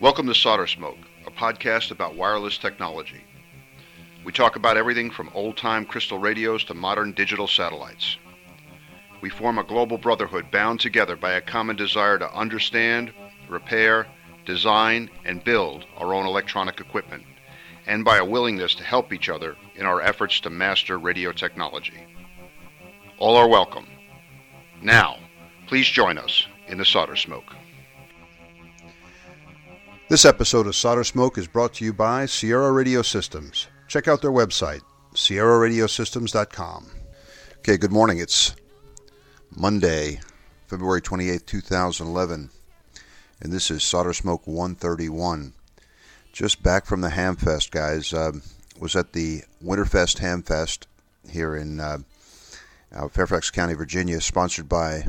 [0.00, 0.96] Welcome to Solder Smoke,
[1.26, 3.20] a podcast about wireless technology.
[4.24, 8.16] We talk about everything from old time crystal radios to modern digital satellites.
[9.20, 13.12] We form a global brotherhood bound together by a common desire to understand,
[13.46, 14.06] repair,
[14.46, 17.24] design, and build our own electronic equipment,
[17.86, 22.06] and by a willingness to help each other in our efforts to master radio technology.
[23.18, 23.86] All are welcome.
[24.80, 25.18] Now,
[25.66, 27.54] please join us in the solder smoke.
[30.10, 33.68] This episode of Solder Smoke is brought to you by Sierra Radio Systems.
[33.86, 34.80] Check out their website,
[35.14, 36.90] sierraradiosystems.com.
[37.58, 38.18] Okay, good morning.
[38.18, 38.56] It's
[39.54, 40.18] Monday,
[40.66, 42.50] February 28, 2011,
[43.40, 45.52] and this is Solder Smoke 131.
[46.32, 48.12] Just back from the Hamfest, guys.
[48.12, 48.32] Uh,
[48.80, 50.86] was at the Winterfest Hamfest
[51.30, 51.98] here in uh,
[52.92, 55.04] uh, Fairfax County, Virginia, sponsored by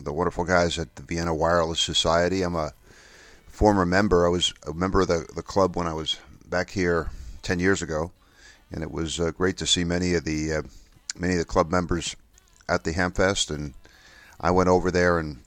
[0.00, 2.42] the wonderful guys at the Vienna Wireless Society.
[2.42, 2.72] I'm a
[3.54, 4.26] former member.
[4.26, 7.10] I was a member of the, the club when I was back here
[7.42, 8.10] 10 years ago,
[8.72, 10.62] and it was uh, great to see many of the uh,
[11.16, 12.16] many of the club members
[12.68, 13.54] at the Hamfest.
[13.54, 13.74] And
[14.40, 15.38] I went over there and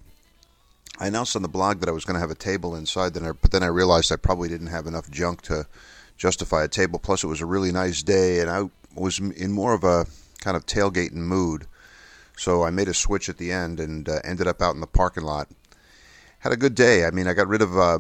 [1.00, 3.14] I announced on the blog that I was going to have a table inside.
[3.14, 5.68] Then, but then I realized I probably didn't have enough junk to
[6.18, 7.00] justify a table.
[7.00, 10.06] Plus, it was a really nice day, and I was in more of a
[10.40, 11.68] kind of tailgating mood.
[12.38, 14.88] So I made a switch at the end and uh, ended up out in the
[14.88, 15.50] parking lot
[16.48, 17.04] had a good day.
[17.04, 18.00] I mean, I got rid of uh,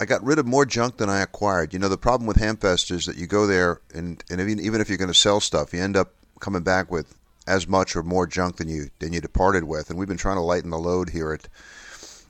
[0.00, 1.72] I got rid of more junk than I acquired.
[1.72, 4.80] You know, the problem with Hamfest is that you go there and and even even
[4.80, 7.16] if you're going to sell stuff, you end up coming back with
[7.48, 9.90] as much or more junk than you than you departed with.
[9.90, 11.48] And we've been trying to lighten the load here at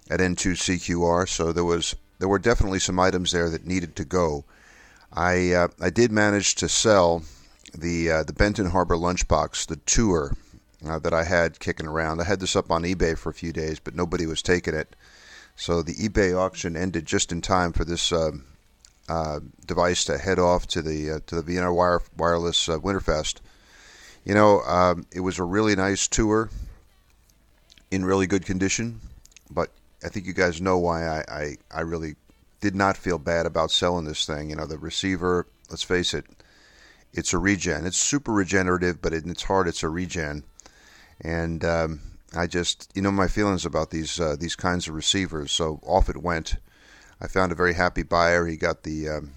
[0.09, 4.47] at N2CQR, so there was there were definitely some items there that needed to go.
[5.13, 7.25] I uh, I did manage to sell
[7.77, 10.35] the uh, the Benton Harbor lunchbox, the Twoer
[10.89, 12.23] uh, that I had kicking around.
[12.23, 14.97] I had this up on eBay for a few days, but nobody was taking it.
[15.57, 18.33] So the eBay auction ended just in time for this uh,
[19.09, 23.37] uh, device to head off to the uh, to the Vienna Wire, Wireless uh, Winterfest.
[24.25, 26.51] You know, um, it was a really nice Twoer,
[27.91, 29.01] in really good condition.
[29.51, 29.71] But
[30.05, 32.17] I think you guys know why I, I, I really
[32.61, 34.51] did not feel bad about selling this thing.
[34.51, 35.47] You know, the receiver.
[35.71, 36.27] Let's face it,
[37.13, 37.87] it's a regen.
[37.87, 40.45] It's super regenerative, but in its heart, it's a regen.
[41.21, 42.01] And um,
[42.35, 45.53] I just, you know, my feelings about these uh, these kinds of receivers.
[45.53, 46.57] So off it went.
[47.21, 48.47] I found a very happy buyer.
[48.47, 49.33] He got the um,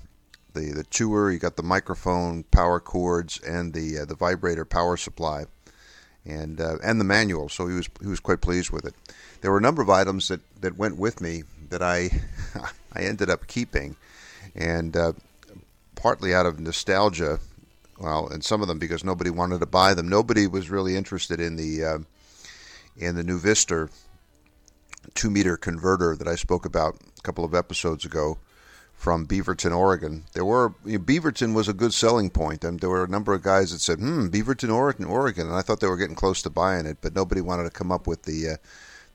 [0.55, 4.97] the the Twoer, he got the microphone, power cords, and the uh, the vibrator power
[4.97, 5.45] supply,
[6.25, 7.49] and uh, and the manual.
[7.49, 8.95] So he was he was quite pleased with it.
[9.41, 12.09] There were a number of items that, that went with me that I
[12.93, 13.95] I ended up keeping,
[14.55, 15.13] and uh,
[15.95, 17.39] partly out of nostalgia.
[17.99, 20.09] Well, and some of them because nobody wanted to buy them.
[20.09, 21.97] Nobody was really interested in the uh,
[22.99, 23.89] and the new NuVistor
[25.13, 28.37] two meter converter that I spoke about a couple of episodes ago
[28.93, 30.23] from Beaverton, Oregon.
[30.33, 33.33] There were you know, Beaverton was a good selling point, and there were a number
[33.33, 36.41] of guys that said, "Hmm, Beaverton, Oregon, Oregon," and I thought they were getting close
[36.43, 38.57] to buying it, but nobody wanted to come up with the uh,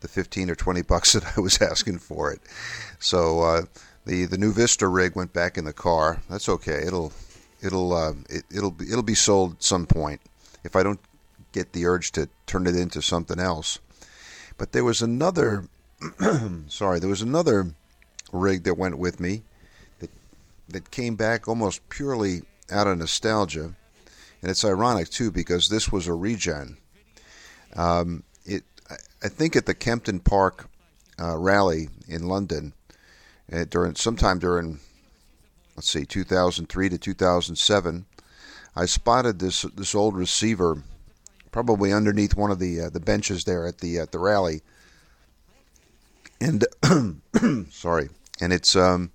[0.01, 2.41] the fifteen or twenty bucks that I was asking for it.
[2.99, 3.63] So uh,
[4.07, 6.23] the the NuVistor rig went back in the car.
[6.29, 6.83] That's okay.
[6.87, 7.13] It'll
[7.63, 10.21] it'll uh, it, it'll be it'll be sold some point.
[10.63, 11.01] If I don't
[11.53, 13.79] get the urge to turn it into something else.
[14.59, 15.65] But there was another,
[16.69, 17.75] sorry, there was another
[18.33, 19.43] rig that went with me
[19.99, 20.11] that
[20.69, 23.75] that came back almost purely out of nostalgia,
[24.43, 26.77] and it's ironic too because this was a regen.
[27.75, 28.65] Um, it,
[29.23, 30.69] I think, at the Kempton Park
[31.21, 32.73] uh, rally in London
[33.53, 34.81] uh, during sometime during
[35.77, 38.07] let's see 2003 to 2007
[38.77, 40.83] I spotted this this old receiver
[41.51, 44.63] probably underneath one of the uh, the benches there at the at the rally.
[46.41, 46.65] And
[47.71, 48.09] sorry,
[48.41, 49.11] and it's um,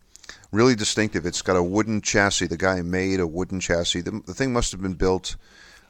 [0.52, 1.26] really distinctive.
[1.26, 2.48] It's got a wooden chassis.
[2.48, 4.02] The guy made a wooden chassis.
[4.02, 5.36] The, the thing must have been built,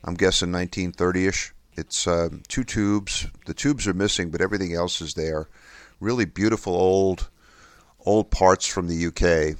[0.03, 1.51] I'm guessing 1930ish.
[1.77, 3.27] It's uh, two tubes.
[3.45, 5.47] The tubes are missing, but everything else is there.
[5.99, 7.29] Really beautiful old
[8.05, 9.57] old parts from the UK.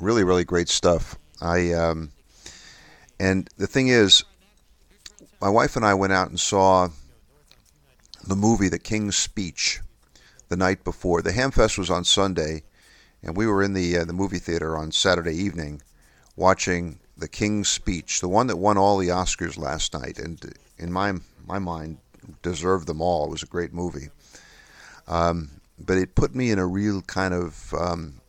[0.00, 1.16] Really, really great stuff.
[1.40, 2.10] I um,
[3.20, 4.24] and the thing is,
[5.42, 6.88] my wife and I went out and saw
[8.24, 9.80] the movie The King's Speech
[10.48, 11.20] the night before.
[11.20, 12.62] The Hamfest was on Sunday,
[13.24, 15.82] and we were in the uh, the movie theater on Saturday evening
[16.36, 20.40] watching The King's Speech, the one that won all the Oscars last night, and
[20.78, 21.14] in my
[21.44, 21.98] my mind
[22.42, 23.26] deserved them all.
[23.26, 24.10] It was a great movie,
[25.08, 28.20] um, but it put me in a real kind of um,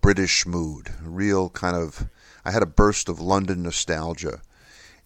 [0.00, 2.08] British mood, a real kind of.
[2.44, 4.40] I had a burst of London nostalgia,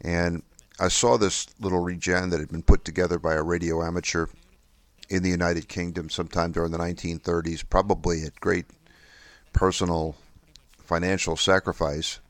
[0.01, 0.43] and
[0.79, 4.27] I saw this little regen that had been put together by a radio amateur
[5.09, 8.67] in the United Kingdom sometime during the 1930s, probably at great
[9.53, 10.17] personal
[10.79, 12.21] financial sacrifice,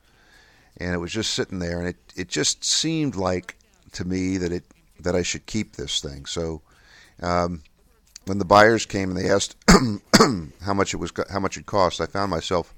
[0.77, 3.57] and it was just sitting there, and it it just seemed like
[3.93, 4.65] to me that it
[5.01, 6.27] that I should keep this thing.
[6.27, 6.63] So.
[7.23, 7.63] Um,
[8.27, 9.57] when the buyers came and they asked
[10.63, 12.75] how much it was, how much it cost, I found myself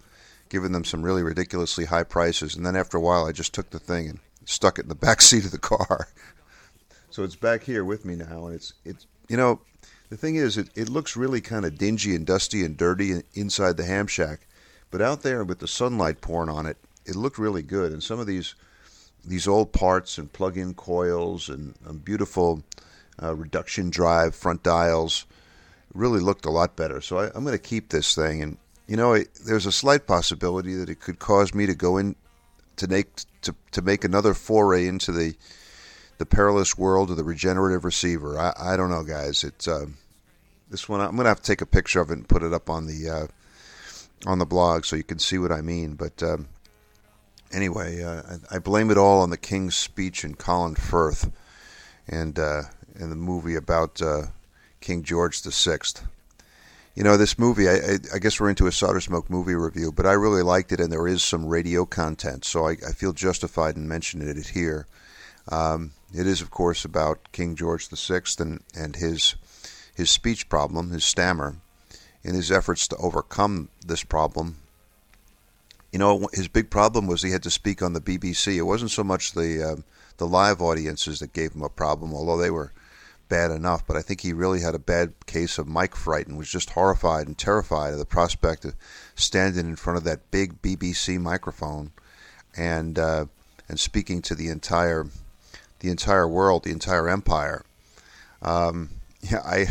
[0.48, 2.56] giving them some really ridiculously high prices.
[2.56, 4.94] And then after a while, I just took the thing and stuck it in the
[5.06, 6.08] back seat of the car.
[7.10, 9.60] so it's back here with me now, and it's it's you know
[10.08, 13.76] the thing is it, it looks really kind of dingy and dusty and dirty inside
[13.76, 14.46] the ham shack,
[14.90, 17.92] but out there with the sunlight pouring on it, it looked really good.
[17.92, 18.54] And some of these
[19.24, 22.62] these old parts and plug-in coils and, and beautiful
[23.20, 25.26] uh, reduction drive front dials
[25.92, 27.00] really looked a lot better.
[27.00, 28.56] So I, am going to keep this thing, and
[28.86, 32.14] you know, it, there's a slight possibility that it could cause me to go in
[32.76, 33.08] to make
[33.42, 35.34] to, to make another foray into the
[36.18, 38.38] the perilous world of the regenerative receiver.
[38.38, 39.44] I, I don't know, guys.
[39.44, 39.86] It's uh,
[40.70, 41.00] this one.
[41.00, 42.86] I'm going to have to take a picture of it and put it up on
[42.86, 43.26] the uh,
[44.28, 45.94] on the blog so you can see what I mean.
[45.94, 46.48] But um,
[47.52, 51.30] anyway, uh, I, I, blame it all on the King's speech and Colin Firth
[52.08, 52.62] and uh,
[52.98, 54.22] in the movie about uh,
[54.80, 55.78] King George VI.
[56.96, 60.06] You know, this movie, I, I, guess we're into a Solder Smoke movie review, but
[60.06, 63.76] I really liked it, and there is some radio content, so I, I feel justified
[63.76, 64.86] in mentioning it here.
[65.48, 69.34] Um, it is, of course, about King George VI and, and his,
[69.94, 71.56] his speech problem, his stammer,
[72.24, 74.56] in his efforts to overcome this problem.
[75.92, 78.56] You know, his big problem was he had to speak on the BBC.
[78.56, 79.76] It wasn't so much the uh,
[80.16, 82.72] the live audiences that gave him a problem, although they were
[83.28, 86.38] bad enough, but I think he really had a bad case of mic fright and
[86.38, 88.74] was just horrified and terrified of the prospect of
[89.14, 91.92] standing in front of that big BBC microphone
[92.56, 93.26] and uh,
[93.68, 95.06] and speaking to the entire
[95.80, 97.64] the entire world, the entire empire.
[98.42, 98.90] Um,
[99.20, 99.66] yeah, I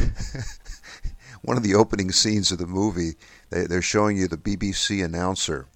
[1.41, 3.15] one of the opening scenes of the movie,
[3.49, 5.67] they, they're showing you the BBC announcer.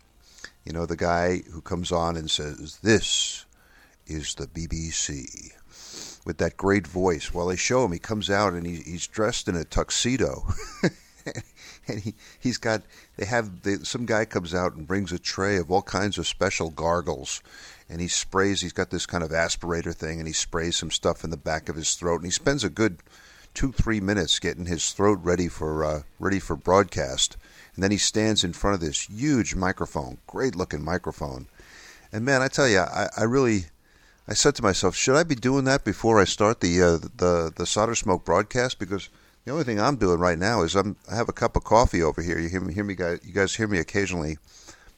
[0.66, 3.46] You know, the guy who comes on and says, "This
[4.06, 5.54] is the BBC."
[6.30, 7.34] With that great voice.
[7.34, 10.44] While they show him, he comes out and he, he's dressed in a tuxedo.
[11.88, 12.84] and he, he's got,
[13.18, 16.28] they have, they, some guy comes out and brings a tray of all kinds of
[16.28, 17.42] special gargles.
[17.90, 21.24] And he sprays, he's got this kind of aspirator thing, and he sprays some stuff
[21.24, 22.18] in the back of his throat.
[22.18, 23.00] And he spends a good
[23.56, 27.38] two, three minutes getting his throat ready for, uh, ready for broadcast.
[27.74, 31.48] And then he stands in front of this huge microphone, great looking microphone.
[32.12, 33.66] And man, I tell you, I, I really,
[34.30, 37.52] I said to myself, should I be doing that before I start the uh, the
[37.56, 38.78] the solder smoke broadcast?
[38.78, 39.10] Because
[39.44, 42.04] the only thing I'm doing right now is I'm I have a cup of coffee
[42.04, 42.38] over here.
[42.38, 44.38] You hear me, hear me guys, you guys hear me occasionally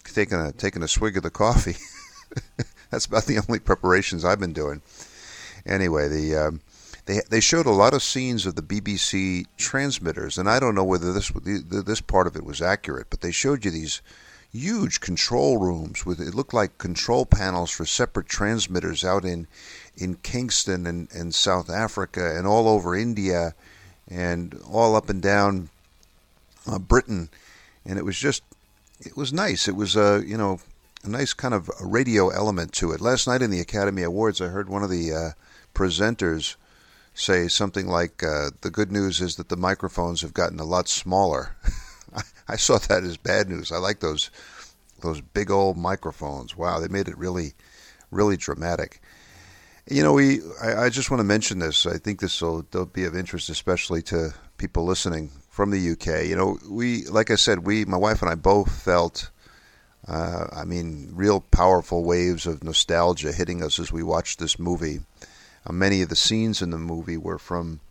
[0.03, 1.77] taking a taking a swig of the coffee.
[2.91, 4.81] That's about the only preparations I've been doing.
[5.65, 6.61] Anyway, the um,
[7.05, 10.83] they they showed a lot of scenes of the BBC transmitters, and I don't know
[10.83, 14.01] whether this this part of it was accurate, but they showed you these
[14.53, 19.47] huge control rooms with it looked like control panels for separate transmitters out in
[19.95, 23.53] in Kingston and, and South Africa and all over India
[24.09, 25.69] and all up and down
[26.67, 27.29] uh, Britain.
[27.85, 28.43] And it was just
[28.99, 29.67] it was nice.
[29.67, 30.59] It was a uh, you know
[31.03, 33.01] a nice kind of radio element to it.
[33.01, 35.29] Last night in the Academy Awards I heard one of the uh,
[35.73, 36.55] presenters
[37.13, 40.87] say something like uh, the good news is that the microphones have gotten a lot
[40.87, 41.55] smaller
[42.47, 43.71] I saw that as bad news.
[43.71, 44.29] I like those
[45.01, 46.55] those big old microphones.
[46.55, 47.53] Wow, they made it really,
[48.11, 49.01] really dramatic.
[49.89, 51.85] You know, we I, I just want to mention this.
[51.85, 52.63] I think this will
[52.93, 56.25] be of interest, especially to people listening from the UK.
[56.25, 59.29] You know, we like I said, we my wife and I both felt.
[60.07, 65.01] Uh, I mean, real powerful waves of nostalgia hitting us as we watched this movie.
[65.63, 67.81] Uh, many of the scenes in the movie were from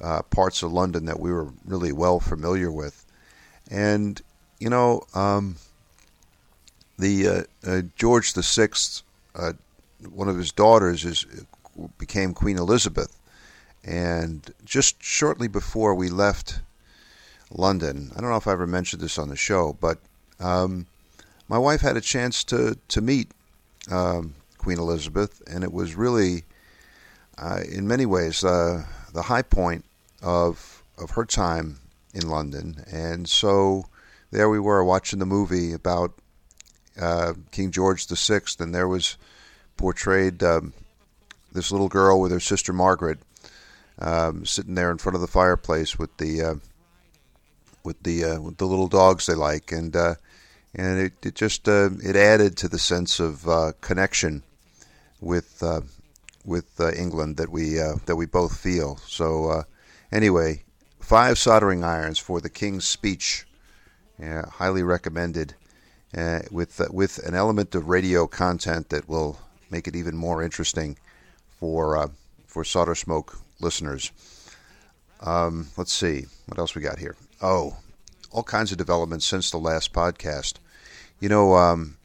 [0.00, 3.01] uh, parts of London that we were really well familiar with.
[3.70, 4.20] And
[4.58, 5.56] you know, um,
[6.98, 9.02] the uh, uh, George the Sixth,
[9.34, 9.52] uh,
[10.08, 11.26] one of his daughters, is
[11.98, 13.18] became Queen Elizabeth,
[13.84, 16.60] and just shortly before we left
[17.50, 19.98] London, I don't know if I ever mentioned this on the show, but
[20.38, 20.86] um,
[21.48, 23.30] my wife had a chance to to meet
[23.90, 26.44] um, Queen Elizabeth, and it was really,
[27.36, 29.84] uh, in many ways, uh, the high point
[30.22, 31.80] of of her time
[32.12, 33.86] in London, and so
[34.30, 36.12] there we were watching the movie about
[37.00, 39.16] uh, King George Sixth, and there was
[39.76, 40.72] portrayed um,
[41.52, 43.18] this little girl with her sister Margaret
[43.98, 46.54] um, sitting there in front of the fireplace with the uh,
[47.84, 50.14] with the uh, with the little dogs they like, and uh,
[50.74, 54.42] and it, it just uh, it added to the sense of uh, connection
[55.20, 55.62] with
[56.44, 57.74] with England that we
[58.06, 58.96] that we both feel.
[59.06, 59.64] So
[60.10, 60.64] anyway,
[61.02, 63.46] five soldering irons for the King's speech.
[64.18, 65.54] Yeah, highly recommended.
[66.16, 69.38] uh, with uh, with an element of radio content that will
[69.70, 70.96] make it even more interesting
[71.58, 72.08] for uh,
[72.46, 74.12] for solder smoke listeners.
[75.20, 77.16] Um, let's see what else we got here.
[77.40, 77.76] Oh,
[78.30, 80.54] all kinds of developments since the last podcast.
[81.20, 81.96] You know, um,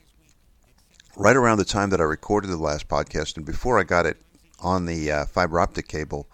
[1.15, 4.17] right around the time that I recorded the last podcast, and before I got it
[4.59, 6.27] on the uh, fiber optic cable,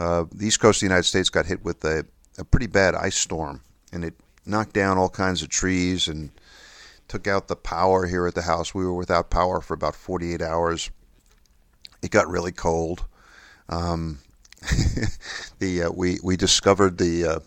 [0.00, 2.06] uh, the east coast of the United States got hit with a,
[2.38, 3.60] a pretty bad ice storm,
[3.92, 4.14] and it
[4.46, 6.30] knocked down all kinds of trees and
[7.06, 8.74] took out the power here at the house.
[8.74, 10.90] We were without power for about 48 hours.
[12.00, 13.04] It got really cold.
[13.68, 14.20] Um,
[15.58, 17.40] the uh, we we discovered the uh,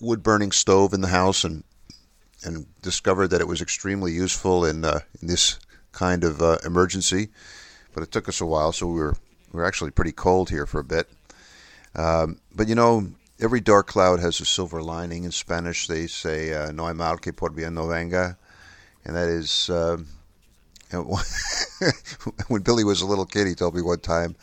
[0.00, 1.64] wood burning stove in the house and
[2.44, 5.58] and discovered that it was extremely useful in uh, in this
[5.92, 7.30] kind of uh, emergency.
[7.94, 9.16] But it took us a while, so we were
[9.50, 11.08] we were actually pretty cold here for a bit.
[11.98, 13.08] Um, but you know,
[13.40, 15.24] every dark cloud has a silver lining.
[15.24, 18.38] In Spanish, they say uh, "No hay mal que por bien no venga,"
[19.04, 19.70] and that is.
[20.90, 21.04] Uh,
[22.48, 24.34] when Billy was a little kid, he told me one time,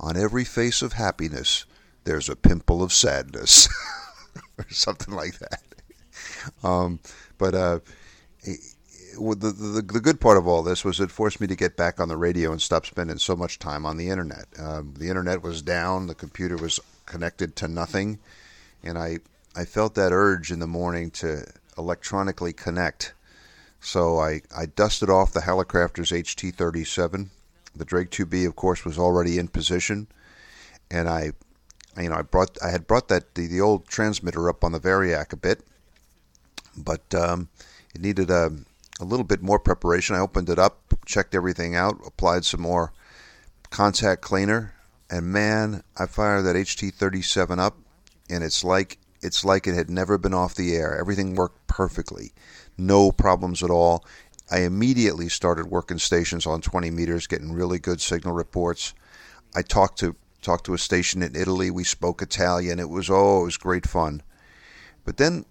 [0.00, 1.64] "On every face of happiness,
[2.02, 3.68] there's a pimple of sadness,"
[4.58, 5.62] or something like that.
[6.64, 6.98] Um,
[7.38, 7.78] but uh,
[8.42, 12.00] the, the, the good part of all this was it forced me to get back
[12.00, 14.46] on the radio and stop spending so much time on the internet.
[14.58, 16.80] Um, the internet was down, the computer was
[17.12, 18.18] connected to nothing,
[18.82, 19.18] and I
[19.54, 21.44] I felt that urge in the morning to
[21.76, 23.12] electronically connect.
[23.80, 27.28] So I, I dusted off the Hallicrafters HT37.
[27.76, 30.06] The Drake 2B, of course, was already in position,
[30.90, 31.32] and I,
[32.00, 34.80] you know, I brought I had brought that the, the old transmitter up on the
[34.80, 35.62] Variac a bit,
[36.76, 37.48] but um,
[37.94, 38.52] it needed a,
[39.00, 40.16] a little bit more preparation.
[40.16, 42.92] I opened it up, checked everything out, applied some more
[43.70, 44.74] contact cleaner,
[45.12, 47.76] and man, I fired that HT37 up,
[48.30, 50.98] and it's like it's like it had never been off the air.
[50.98, 52.32] Everything worked perfectly,
[52.78, 54.06] no problems at all.
[54.50, 58.94] I immediately started working stations on 20 meters, getting really good signal reports.
[59.54, 61.70] I talked to talked to a station in Italy.
[61.70, 62.80] We spoke Italian.
[62.80, 64.22] It was oh, it was great fun.
[65.04, 65.44] But then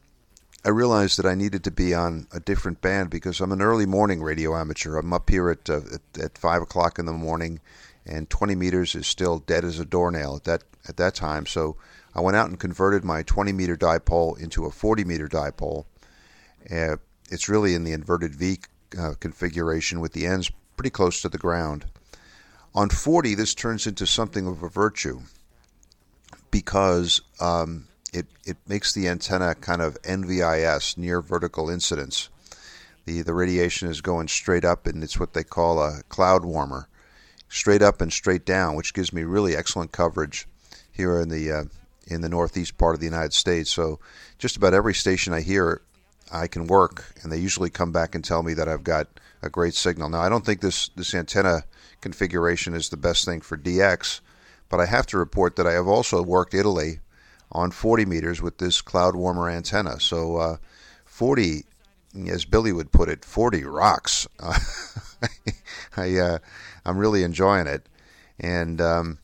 [0.65, 3.85] I realized that I needed to be on a different band because I'm an early
[3.85, 4.97] morning radio amateur.
[4.97, 7.59] I'm up here at, uh, at, at five o'clock in the morning,
[8.05, 11.45] and 20 meters is still dead as a doornail at that at that time.
[11.45, 11.77] So
[12.15, 15.85] I went out and converted my 20 meter dipole into a 40 meter dipole.
[16.69, 16.97] Uh,
[17.29, 18.59] it's really in the inverted V
[18.99, 21.85] uh, configuration with the ends pretty close to the ground.
[22.73, 25.21] On 40, this turns into something of a virtue
[26.51, 32.29] because um, it, it makes the antenna kind of NVIS, near vertical incidence.
[33.05, 36.87] The, the radiation is going straight up, and it's what they call a cloud warmer,
[37.51, 40.47] straight up and straight down, which gives me really excellent coverage
[40.91, 41.63] here in the uh,
[42.07, 43.69] in the northeast part of the United States.
[43.69, 43.99] So
[44.39, 45.81] just about every station I hear,
[46.31, 49.07] I can work, and they usually come back and tell me that I've got
[49.43, 50.09] a great signal.
[50.09, 51.65] Now I don't think this this antenna
[51.99, 54.21] configuration is the best thing for DX,
[54.69, 56.99] but I have to report that I have also worked Italy
[57.51, 59.99] on 40 meters with this cloud warmer antenna.
[59.99, 60.57] So uh,
[61.03, 61.65] 40,
[62.27, 64.25] as Billy would put it, 40 rocks.
[64.39, 64.57] Uh,
[65.97, 66.37] I uh,
[66.85, 67.87] I'm really enjoying it,
[68.39, 69.19] and um,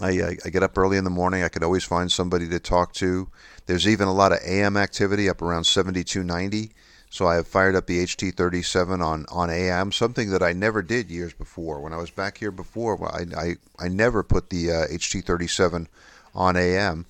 [0.00, 1.42] I, I get up early in the morning.
[1.42, 3.28] I could always find somebody to talk to.
[3.66, 6.72] There's even a lot of AM activity up around 7290.
[7.08, 11.10] So I have fired up the HT37 on, on AM, something that I never did
[11.10, 11.78] years before.
[11.80, 15.88] When I was back here before, I, I, I never put the uh, HT37
[16.34, 17.04] on AM,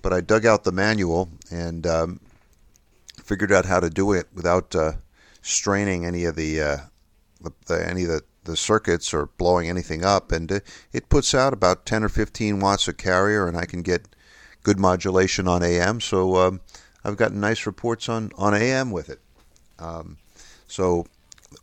[0.00, 2.20] but I dug out the manual and um,
[3.22, 4.92] figured out how to do it without uh,
[5.42, 6.76] straining any of the, uh,
[7.42, 10.60] the, the, any of the, the circuits or blowing anything up, and uh,
[10.92, 14.08] it puts out about 10 or 15 watts of carrier, and I can get
[14.62, 16.00] good modulation on AM.
[16.00, 16.60] So um,
[17.04, 19.20] I've gotten nice reports on, on AM with it.
[19.78, 20.18] Um,
[20.66, 21.06] so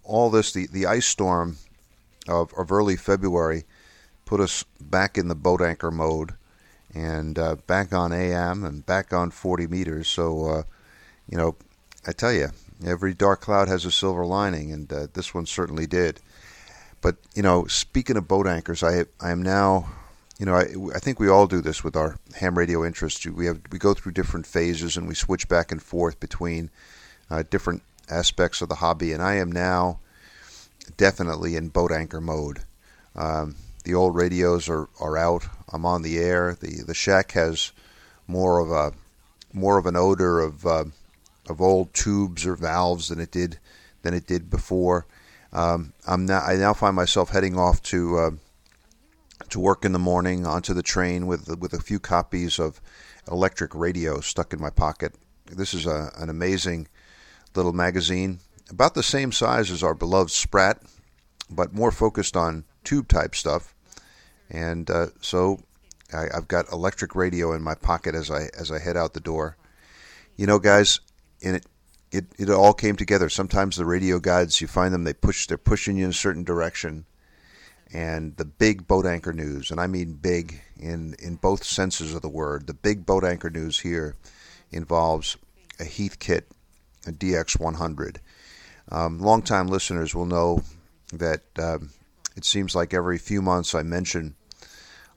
[0.03, 1.57] all this, the, the ice storm
[2.27, 3.63] of, of early February,
[4.25, 6.33] put us back in the boat anchor mode
[6.93, 10.07] and uh, back on AM and back on 40 meters.
[10.07, 10.63] So, uh,
[11.27, 11.55] you know,
[12.05, 12.49] I tell you,
[12.85, 16.19] every dark cloud has a silver lining, and uh, this one certainly did.
[17.01, 19.89] But you know, speaking of boat anchors, I I am now,
[20.37, 23.25] you know, I, I think we all do this with our ham radio interests.
[23.25, 26.69] We have we go through different phases and we switch back and forth between
[27.29, 29.99] uh, different aspects of the hobby, and I am now
[30.97, 32.59] definitely in boat anchor mode.
[33.15, 35.45] Um, the old radios are, are out.
[35.71, 36.57] I'm on the air.
[36.59, 37.71] The the shack has
[38.27, 38.93] more of a
[39.53, 40.85] more of an odor of uh,
[41.47, 43.57] of old tubes or valves than it did
[44.01, 45.05] than it did before.
[45.51, 48.31] Um, I'm now I now find myself heading off to uh,
[49.49, 52.81] to work in the morning onto the train with with a few copies of
[53.29, 55.15] Electric Radio stuck in my pocket.
[55.45, 56.87] This is a, an amazing
[57.55, 58.39] little magazine
[58.69, 60.81] about the same size as our beloved Sprat,
[61.49, 63.73] but more focused on tube type stuff.
[64.49, 65.59] And uh, so
[66.13, 69.19] I, have got electric radio in my pocket as I as I head out the
[69.19, 69.57] door.
[70.35, 70.99] You know, guys,
[71.43, 71.65] and it,
[72.11, 73.29] it it all came together.
[73.29, 76.43] Sometimes the radio guides, you find them, they push, they're pushing you in a certain
[76.43, 77.05] direction.
[77.91, 82.21] And the big boat anchor news, and I mean big in in both senses of
[82.21, 82.67] the word.
[82.67, 84.15] The big boat anchor news here
[84.71, 85.37] involves
[85.79, 86.51] a Heath kit,
[87.07, 88.17] a DX100.
[88.91, 90.63] Um, longtime listeners will know
[91.13, 91.91] that um,
[92.35, 94.35] it seems like every few months I mention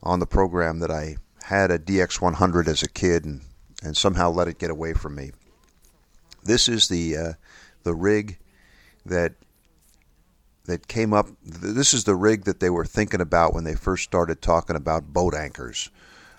[0.01, 3.41] on the program that I had a DX100 as a kid and,
[3.83, 5.31] and somehow let it get away from me.
[6.45, 7.33] This is the uh,
[7.83, 8.39] the rig
[9.05, 9.33] that
[10.65, 11.27] that came up.
[11.43, 15.13] This is the rig that they were thinking about when they first started talking about
[15.13, 15.89] boat anchors,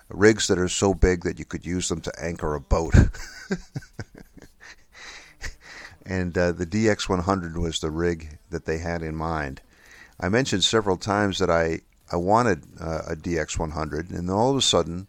[0.09, 2.93] rigs that are so big that you could use them to anchor a boat.
[6.05, 9.61] and uh, the DX100 was the rig that they had in mind.
[10.19, 11.81] I mentioned several times that I
[12.11, 15.07] I wanted uh, a DX100, and then all of a sudden,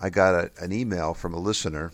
[0.00, 1.92] I got a, an email from a listener,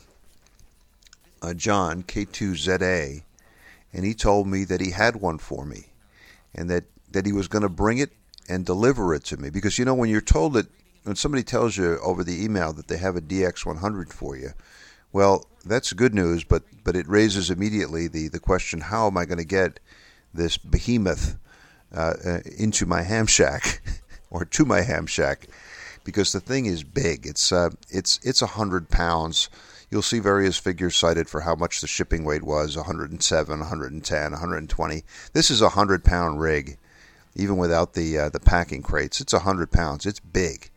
[1.42, 3.22] uh, John K2ZA,
[3.92, 5.86] and he told me that he had one for me,
[6.54, 8.10] and that that he was going to bring it
[8.48, 9.50] and deliver it to me.
[9.50, 10.66] Because you know, when you're told that
[11.04, 14.50] when somebody tells you over the email that they have a DX100 for you,
[15.12, 19.24] well, that's good news, but but it raises immediately the the question: How am I
[19.24, 19.80] going to get
[20.32, 21.36] this behemoth
[21.94, 23.82] uh, uh, into my ham shack?
[24.30, 25.48] or to my ham shack
[26.04, 27.26] because the thing is big.
[27.26, 29.50] It's uh, it's it's a hundred pounds.
[29.90, 35.02] You'll see various figures cited for how much the shipping weight was: 107, 110, 120.
[35.32, 36.78] This is a hundred pound rig,
[37.34, 39.20] even without the uh, the packing crates.
[39.20, 40.06] It's a hundred pounds.
[40.06, 40.70] It's big.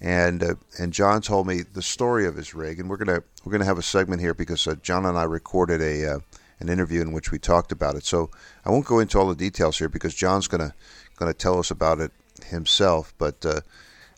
[0.00, 3.52] And uh, and John told me the story of his rig, and we're gonna we're
[3.52, 6.18] gonna have a segment here because uh, John and I recorded a uh,
[6.58, 8.04] an interview in which we talked about it.
[8.04, 8.30] So
[8.64, 10.74] I won't go into all the details here because John's gonna
[11.16, 12.10] gonna tell us about it
[12.46, 13.14] himself.
[13.18, 13.60] But uh,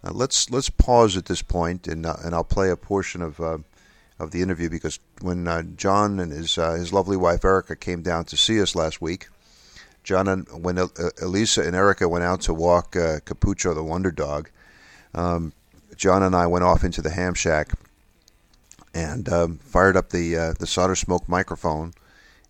[0.03, 3.41] uh, let's let's pause at this point, and uh, and I'll play a portion of
[3.41, 3.59] uh,
[4.19, 8.03] of the interview because when uh, John and his uh, his lovely wife Erica came
[8.03, 9.29] down to see us last week,
[10.03, 10.79] John and when
[11.21, 14.51] Elisa and Erica went out to walk Capucho the Wonder Dog,
[15.15, 15.53] um,
[15.97, 17.73] John and I went off into the ham shack
[18.95, 21.93] and um, fired up the the solder smoke microphone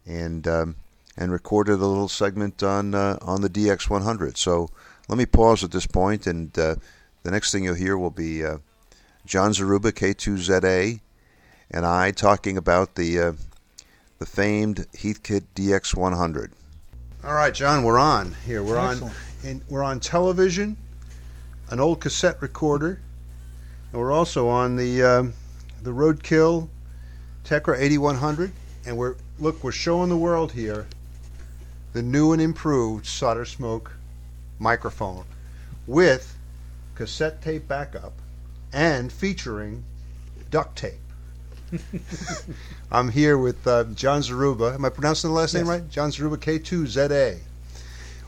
[0.06, 0.76] and um,
[1.16, 4.36] and recorded a little segment on on the DX100.
[4.36, 4.68] So
[5.08, 6.76] let me pause at this point, and uh,
[7.22, 8.58] the next thing you'll hear will be uh,
[9.26, 11.00] John Zaruba, K2ZA,
[11.74, 13.32] and I talking about the uh,
[14.20, 16.52] the famed Heathkit DX100.
[17.24, 18.62] All right, John, we're on here.
[18.62, 19.12] We're Excellent.
[19.42, 20.76] on, and we're on television,
[21.70, 23.00] an old cassette recorder,
[23.90, 25.34] and we're also on the um,
[25.82, 26.68] the Roadkill
[27.44, 28.52] Tekra 8100,
[28.86, 30.86] and we're look, we're showing the world here
[31.92, 33.96] the new and improved solder smoke
[34.60, 35.24] microphone
[35.88, 36.36] with
[36.94, 38.12] cassette tape backup
[38.72, 39.82] and featuring
[40.52, 41.03] duct tape.
[42.92, 44.74] I'm here with uh, John Zaruba.
[44.74, 45.62] Am I pronouncing the last yes.
[45.62, 45.88] name right?
[45.88, 47.38] John Zaruba, K2ZA.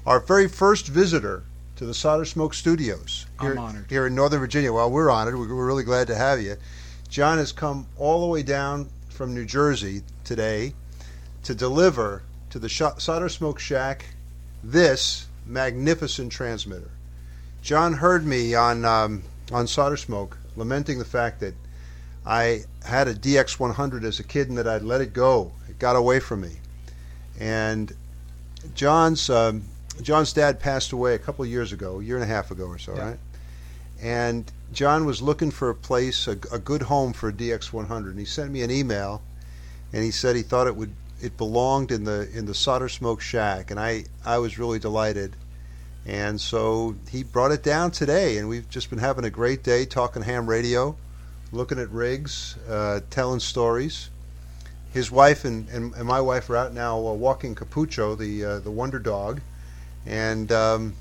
[0.06, 1.42] Our very first visitor
[1.76, 4.72] to the Solder Smoke Studios here, here in Northern Virginia.
[4.72, 5.38] Well, we're honored.
[5.38, 6.56] We're really glad to have you.
[7.08, 10.74] John has come all the way down from New Jersey today
[11.44, 14.06] to deliver to the Solder Smoke Shack
[14.62, 16.90] this magnificent transmitter.
[17.62, 21.54] John heard me on um, on Solder Smoke lamenting the fact that
[22.26, 25.52] I had a DX100 as a kid and that I'd let it go.
[25.68, 26.56] It got away from me.
[27.38, 27.92] And
[28.74, 29.62] John's um,
[30.02, 32.66] John's dad passed away a couple of years ago, a year and a half ago
[32.66, 33.08] or so, yeah.
[33.08, 33.18] right?
[34.02, 38.18] And John was looking for a place, a, a good home for a DX100, and
[38.18, 39.22] he sent me an email,
[39.92, 43.20] and he said he thought it would it belonged in the in the solder smoke
[43.20, 45.36] shack, and I I was really delighted.
[46.04, 49.84] And so he brought it down today, and we've just been having a great day
[49.86, 50.96] talking ham radio,
[51.56, 54.10] looking at rigs, uh, telling stories.
[54.92, 58.58] His wife and, and, and, my wife are out now uh, walking Capucho, the uh,
[58.60, 59.40] the wonder dog,
[60.06, 60.94] and um,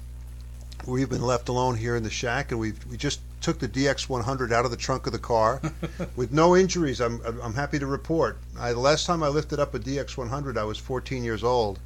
[0.85, 4.51] we've been left alone here in the shack, and we we just took the DX100
[4.51, 5.61] out of the trunk of the car
[6.15, 6.99] with no injuries.
[6.99, 8.37] I'm I'm happy to report.
[8.59, 11.79] I, the last time I lifted up a DX100, I was 14 years old.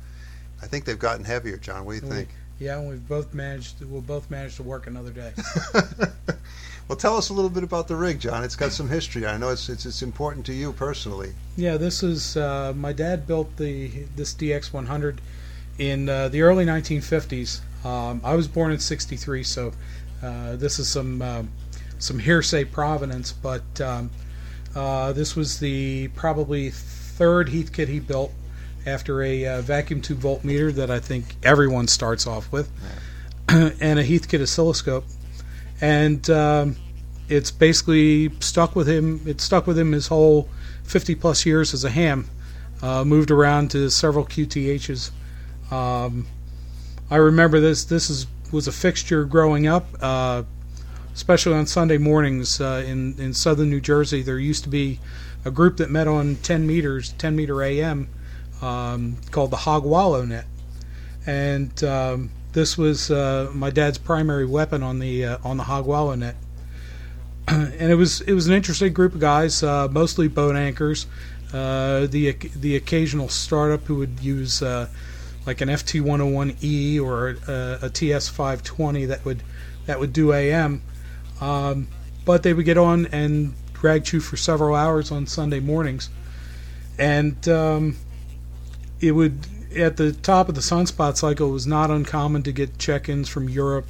[0.61, 1.85] I think they've gotten heavier, John.
[1.85, 2.29] What do you think?
[2.59, 3.81] Yeah, we've both managed.
[3.81, 5.31] We'll both manage to work another day.
[6.89, 8.43] well, tell us a little bit about the rig, John.
[8.43, 9.27] It's got some history.
[9.27, 11.33] I know it's it's, it's important to you personally.
[11.55, 15.19] Yeah, this is uh, my dad built the this DX100
[15.77, 17.61] in uh, the early 1950s.
[17.85, 19.71] Um, I was born in '63, so
[20.23, 21.43] uh, this is some uh,
[21.99, 24.09] some hearsay provenance, but um,
[24.75, 28.31] uh, this was the probably third Heath kit he built.
[28.87, 32.71] after a uh, vacuum tube voltmeter that I think everyone starts off with,
[33.47, 35.05] and a Heath kit oscilloscope,
[35.81, 36.75] and um,
[37.27, 39.21] it's basically stuck with him.
[39.25, 40.49] It stuck with him his whole
[40.83, 42.29] 50 plus years as a ham.
[42.81, 45.11] Uh, moved around to several QTHs.
[45.71, 46.27] Um,
[47.11, 47.83] I remember this.
[47.83, 50.43] This is was a fixture growing up, uh,
[51.13, 54.21] especially on Sunday mornings uh, in in southern New Jersey.
[54.21, 54.99] There used to be
[55.45, 58.09] a group that met on 10 meters, 10 meter AM,
[58.61, 60.45] um, called the Hog Wallow Net,
[61.25, 62.29] and um,
[62.59, 66.35] this was uh, my dad's primary weapon on the uh, on the Hog Wallow Net.
[67.47, 71.07] and it was it was an interesting group of guys, uh, mostly boat anchors.
[71.53, 74.89] Uh, the the occasional startup who would use uh,
[75.45, 79.41] like an FT101E or a, a TS520 that would
[79.85, 80.81] that would do AM,
[81.39, 81.87] um,
[82.25, 86.09] but they would get on and drag you for several hours on Sunday mornings,
[86.97, 87.95] and um,
[88.99, 91.49] it would at the top of the sunspot cycle.
[91.49, 93.87] It was not uncommon to get check-ins from Europe,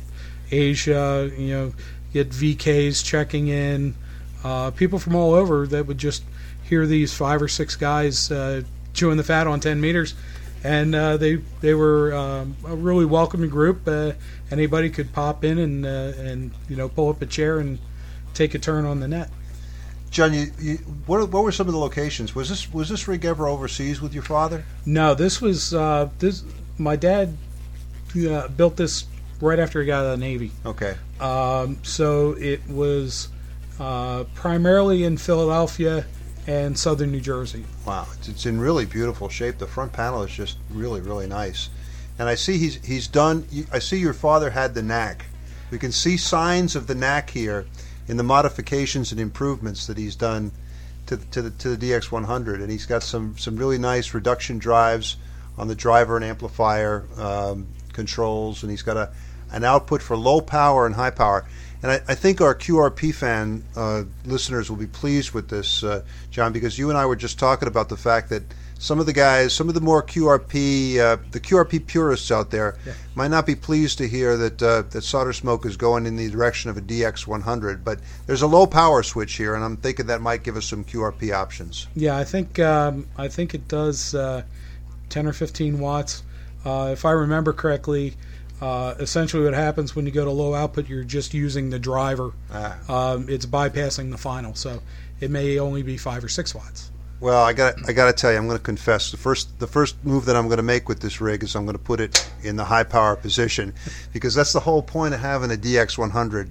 [0.52, 1.32] Asia.
[1.38, 1.74] You know,
[2.14, 3.96] get VKs checking in,
[4.44, 6.24] uh, people from all over that would just
[6.64, 8.62] hear these five or six guys uh,
[8.94, 10.16] chewing the fat on 10 meters
[10.64, 13.88] and uh, they they were um, a really welcoming group.
[13.88, 14.14] Uh,
[14.52, 17.80] anybody could pop in and uh, and you know pull up a chair and
[18.34, 19.30] take a turn on the net.
[20.12, 22.34] John, you, you, what what were some of the locations?
[22.34, 24.64] Was this was this rig ever overseas with your father?
[24.86, 26.44] No, this was uh, this.
[26.78, 27.38] My dad
[28.16, 29.06] uh, built this
[29.42, 30.52] right after he got out of the Navy.
[30.66, 30.96] Okay.
[31.20, 33.30] Um, so it was
[33.80, 36.06] uh, primarily in Philadelphia
[36.48, 37.66] and southern New Jersey.
[37.86, 39.60] Wow, it's, it's in really beautiful shape.
[39.60, 41.70] The front panel is just really, really nice.
[42.18, 43.46] And I see he's he's done.
[43.72, 45.26] I see your father had the knack.
[45.72, 47.66] We can see signs of the knack here
[48.10, 50.52] in the modifications and improvements that he's done
[51.06, 55.16] to to the, to the DX100, and he's got some some really nice reduction drives
[55.58, 59.12] on the driver and amplifier um, controls, and he's got a
[59.52, 61.46] an output for low power and high power.
[61.82, 66.04] And I, I think our QRP fan uh, listeners will be pleased with this, uh,
[66.30, 68.44] John, because you and I were just talking about the fact that
[68.80, 72.78] some of the guys, some of the more QRP, uh, the QRP purists out there,
[72.86, 72.94] yeah.
[73.14, 76.30] might not be pleased to hear that uh, that solder smoke is going in the
[76.30, 77.84] direction of a DX100.
[77.84, 80.86] But there's a low power switch here, and I'm thinking that might give us some
[80.86, 81.88] QRP options.
[81.94, 84.44] Yeah, I think um, I think it does uh,
[85.10, 86.24] 10 or 15 watts.
[86.66, 88.16] Uh, if I remember correctly,
[88.62, 92.32] uh, essentially, what happens when you go to low output, you're just using the driver.
[92.50, 92.78] Ah.
[93.12, 94.82] Um, it's bypassing the final, so
[95.20, 96.92] it may only be five or six watts.
[97.22, 99.68] Well, I got I got to tell you, I'm going to confess the first the
[99.68, 102.00] first move that I'm going to make with this rig is I'm going to put
[102.00, 103.74] it in the high power position
[104.14, 106.50] because that's the whole point of having a DX100.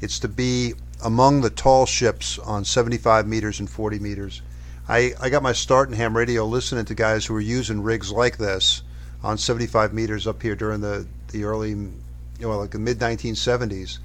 [0.00, 4.42] It's to be among the tall ships on 75 meters and 40 meters.
[4.88, 8.10] I, I got my start in ham radio listening to guys who were using rigs
[8.10, 8.82] like this
[9.22, 11.92] on 75 meters up here during the the early, you
[12.40, 13.98] know, like the mid 1970s,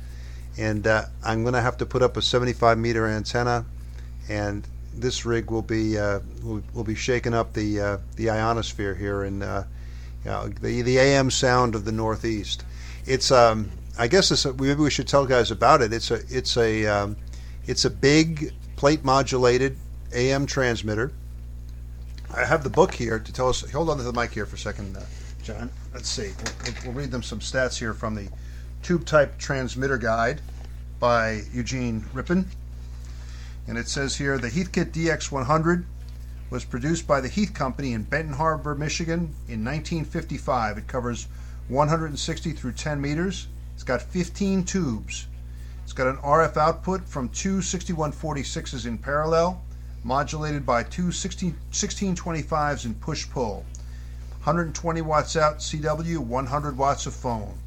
[0.59, 3.65] and uh, I'm going to have to put up a 75 meter antenna,
[4.29, 8.95] and this rig will be uh, will, will, be shaking up the uh, the ionosphere
[8.95, 9.65] here in uh,
[10.23, 12.63] you know, the the AM sound of the Northeast.
[13.05, 15.93] It's um, I guess it's a, maybe we should tell guys about it.
[15.93, 17.15] It's a it's a um,
[17.65, 19.77] it's a big plate modulated
[20.13, 21.11] AM transmitter.
[22.35, 23.69] I have the book here to tell us.
[23.71, 24.97] Hold on to the mic here for a second.
[24.97, 25.01] Uh,
[25.43, 25.69] John.
[25.93, 26.31] Let's see.
[26.63, 28.29] We'll, we'll, read them some stats here from the
[28.81, 30.41] Tube Type Transmitter Guide
[30.99, 32.45] by Eugene Rippin.
[33.67, 35.85] And it says here the Heathkit DX100
[36.49, 40.77] was produced by the Heath Company in Benton Harbor, Michigan in 1955.
[40.77, 41.27] It covers
[41.69, 43.47] 160 through 10 meters.
[43.73, 45.27] It's got 15 tubes.
[45.83, 49.61] It's got an RF output from two 6146s in parallel,
[50.03, 53.65] modulated by two 16, 1625s in push pull.
[54.43, 57.57] 120 watts out CW, 100 watts of phone.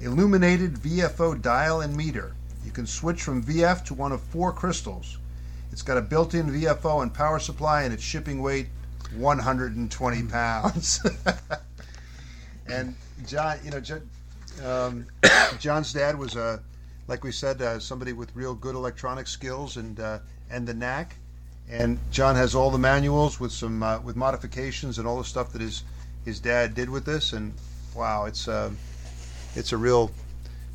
[0.00, 2.34] Illuminated VFO dial and meter.
[2.64, 5.18] You can switch from VF to one of four crystals.
[5.72, 8.68] It's got a built-in VFO and power supply, and its shipping weight
[9.16, 11.00] 120 pounds.
[12.66, 12.94] and
[13.26, 14.10] John, you know, John,
[14.64, 15.06] um,
[15.58, 16.62] John's dad was a,
[17.08, 20.18] like we said, uh, somebody with real good electronic skills and uh,
[20.50, 21.16] and the knack.
[21.70, 25.52] And John has all the manuals with some uh, with modifications and all the stuff
[25.52, 25.84] that his
[26.24, 27.32] his dad did with this.
[27.32, 27.54] And
[27.94, 28.70] wow, it's uh,
[29.54, 30.10] it's a real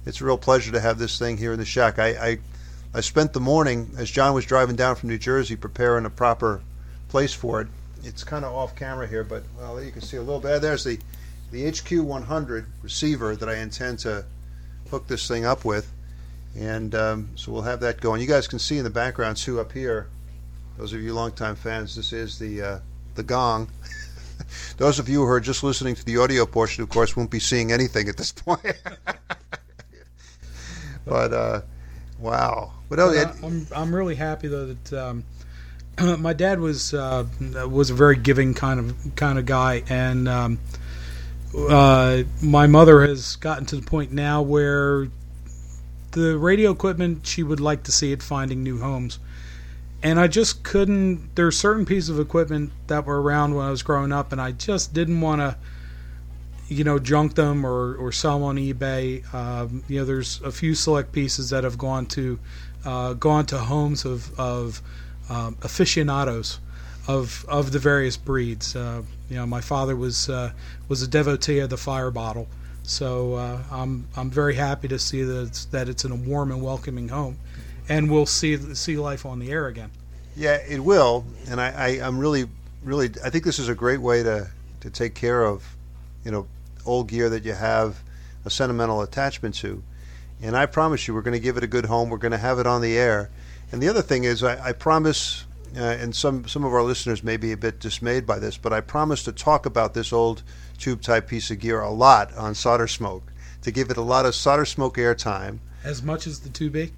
[0.08, 2.00] it's a real pleasure to have this thing here in the shack.
[2.00, 2.38] I, I
[2.94, 6.62] I spent the morning as John was driving down from New Jersey preparing a proper
[7.10, 7.68] place for it.
[8.04, 10.62] It's kind of off camera here, but well, you can see a little bit.
[10.62, 10.98] There's the
[11.52, 14.26] the HQ 100 receiver that I intend to
[14.90, 15.92] hook this thing up with,
[16.58, 18.22] and um, so we'll have that going.
[18.22, 20.08] You guys can see in the background too up here
[20.78, 22.80] those of you longtime fans, this is the uh,
[23.16, 23.68] the gong.
[24.78, 27.40] those of you who are just listening to the audio portion, of course, won't be
[27.40, 28.62] seeing anything at this point.
[31.08, 31.62] but uh,
[32.20, 35.24] wow, but, it, I'm I'm really happy though that um,
[36.20, 37.26] my dad was uh,
[37.70, 40.60] was a very giving kind of kind of guy, and um,
[41.58, 45.08] uh, my mother has gotten to the point now where
[46.12, 49.20] the radio equipment she would like to see it finding new homes.
[50.04, 51.36] And I just couldn't.
[51.36, 54.40] There are certain pieces of equipment that were around when I was growing up, and
[54.40, 55.58] I just didn't want to,
[56.68, 59.34] you know, junk them or or sell them on eBay.
[59.34, 62.40] Um, you know, there's a few select pieces that have gone to
[62.86, 64.82] uh, gone to homes of of
[65.30, 66.60] um, aficionados
[67.08, 68.76] of of the various breeds.
[68.76, 70.52] Uh, you know, my father was uh,
[70.88, 72.48] was a devotee of the fire bottle,
[72.84, 76.52] so uh, I'm I'm very happy to see that it's, that it's in a warm
[76.52, 77.38] and welcoming home
[77.90, 79.92] and we'll see see life on the air again.
[80.36, 82.46] Yeah, it will, and I, I am really
[82.84, 84.50] really I think this is a great way to
[84.82, 85.76] to take care of
[86.24, 86.48] you know
[86.88, 88.02] old gear that you have
[88.46, 89.84] a sentimental attachment to,
[90.42, 92.10] and I promise you we're going to give it a good home.
[92.10, 93.30] We're going to have it on the air,
[93.72, 95.44] and the other thing is I, I promise.
[95.76, 98.72] Uh, and some, some of our listeners may be a bit dismayed by this, but
[98.72, 100.42] I promise to talk about this old
[100.78, 104.26] tube type piece of gear a lot on Solder Smoke, to give it a lot
[104.26, 105.60] of Solder Smoke airtime.
[105.84, 106.92] As much as the 2B?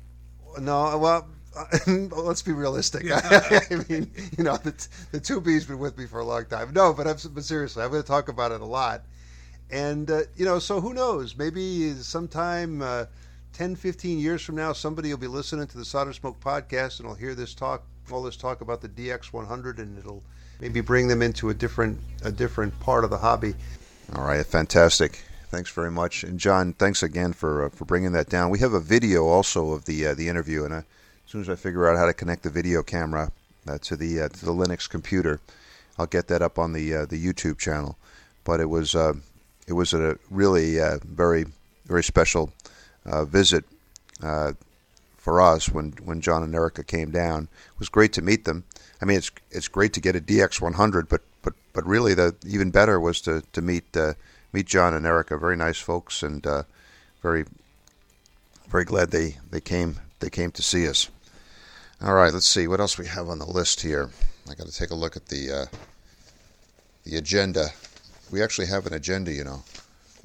[0.60, 1.28] No, well,
[1.88, 3.04] let's be realistic.
[3.04, 3.22] Yeah.
[3.72, 6.74] I mean, you know, the, the two B's been with me for a long time.
[6.74, 9.04] No, but, I'm, but seriously, I'm going to talk about it a lot.
[9.72, 11.38] And, uh, you know, so who knows?
[11.38, 13.06] Maybe sometime uh,
[13.54, 17.08] 10, 15 years from now, somebody will be listening to the Solder Smoke podcast and
[17.08, 20.24] will hear this talk, all this talk about the DX100, and it'll
[20.60, 23.54] maybe bring them into a different, a different part of the hobby.
[24.16, 25.24] All right, fantastic.
[25.50, 28.52] Thanks very much, and John, thanks again for uh, for bringing that down.
[28.52, 30.84] We have a video also of the uh, the interview, and uh, as
[31.26, 33.32] soon as I figure out how to connect the video camera
[33.68, 35.40] uh, to the uh, to the Linux computer,
[35.98, 37.98] I'll get that up on the uh, the YouTube channel.
[38.44, 38.96] But it was
[39.70, 41.46] it was a really very
[41.86, 42.52] very special
[43.06, 43.64] visit
[45.18, 47.44] for us when when John and Erica came down.
[47.74, 48.66] It was great to meet them.
[49.02, 52.72] I mean, it's it's great to get a DX100, but but but really the even
[52.72, 53.96] better was to to meet
[54.52, 56.64] meet John and Erica, very nice folks, and uh,
[57.22, 57.46] very
[58.68, 61.10] very glad they, they came they came to see us.
[62.02, 64.10] All right, let's see what else we have on the list here.
[64.50, 65.66] I got to take a look at the uh,
[67.04, 67.70] the agenda.
[68.32, 69.64] We actually have an agenda, you know.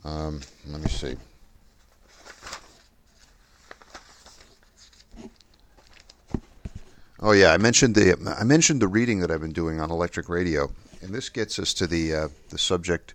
[0.04, 1.16] Um, let me see.
[7.20, 10.28] Oh yeah, I mentioned the I mentioned the reading that I've been doing on electric
[10.28, 13.14] radio, and this gets us to the uh, the subject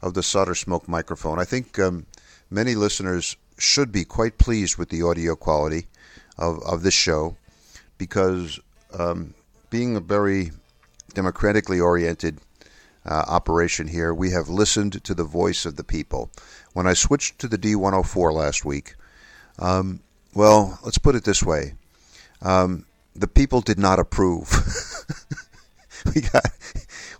[0.00, 1.40] of the solder smoke microphone.
[1.40, 2.06] I think um,
[2.50, 5.86] many listeners should be quite pleased with the audio quality
[6.38, 7.36] of, of this show
[7.98, 8.60] because
[8.96, 9.34] um,
[9.70, 10.52] being a very
[11.14, 12.38] democratically oriented
[13.08, 16.30] uh, operation here, we have listened to the voice of the people.
[16.74, 18.94] When I switched to the D104 last week,
[19.58, 20.00] um,
[20.34, 21.74] well, let's put it this way
[22.42, 22.84] um,
[23.16, 24.52] the people did not approve.
[26.14, 26.44] we got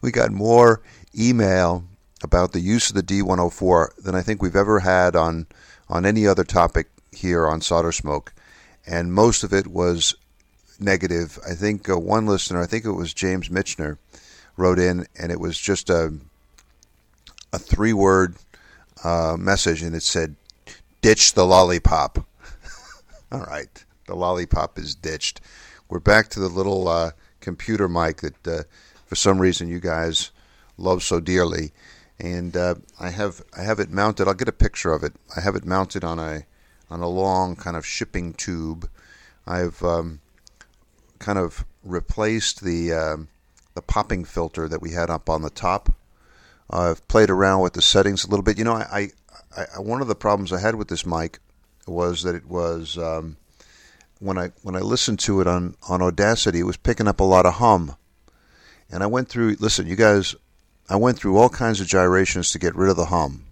[0.01, 0.83] we got more
[1.18, 1.85] email
[2.22, 5.46] about the use of the D104 than I think we've ever had on
[5.88, 8.35] on any other topic here on solder smoke,
[8.87, 10.14] and most of it was
[10.79, 11.38] negative.
[11.48, 13.96] I think uh, one listener, I think it was James Mitchner,
[14.58, 16.12] wrote in, and it was just a
[17.52, 18.36] a three word
[19.02, 20.36] uh, message, and it said,
[21.00, 22.26] "Ditch the lollipop."
[23.32, 25.40] All right, the lollipop is ditched.
[25.88, 28.62] We're back to the little uh, computer mic that, uh,
[29.06, 30.30] for some reason, you guys
[30.76, 31.72] love so dearly
[32.20, 34.26] and uh, I have I have it mounted.
[34.26, 35.14] I'll get a picture of it.
[35.36, 36.44] I have it mounted on a
[36.90, 38.88] on a long kind of shipping tube.
[39.46, 40.20] I've um,
[41.18, 43.28] kind of replaced the um,
[43.78, 45.92] the popping filter that we had up on the top.
[46.68, 48.58] I've played around with the settings a little bit.
[48.58, 49.10] You know, I,
[49.56, 51.38] I, I one of the problems I had with this mic
[51.86, 53.36] was that it was um,
[54.18, 57.24] when I when I listened to it on on Audacity, it was picking up a
[57.24, 57.94] lot of hum.
[58.90, 59.58] And I went through.
[59.60, 60.34] Listen, you guys,
[60.90, 63.44] I went through all kinds of gyrations to get rid of the hum.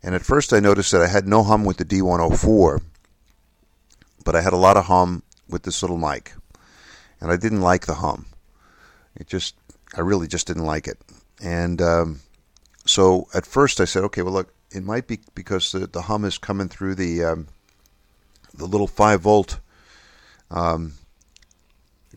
[0.00, 2.82] And at first I noticed that I had no hum with the D104,
[4.24, 6.34] but I had a lot of hum with this little mic.
[7.20, 8.26] And I didn't like the hum.
[9.18, 9.54] It just,
[9.96, 10.98] I really just didn't like it.
[11.42, 12.20] And um,
[12.86, 16.24] so at first I said, okay, well, look, it might be because the, the hum
[16.24, 17.48] is coming through the, um,
[18.54, 19.60] the little 5 volt
[20.50, 20.94] um,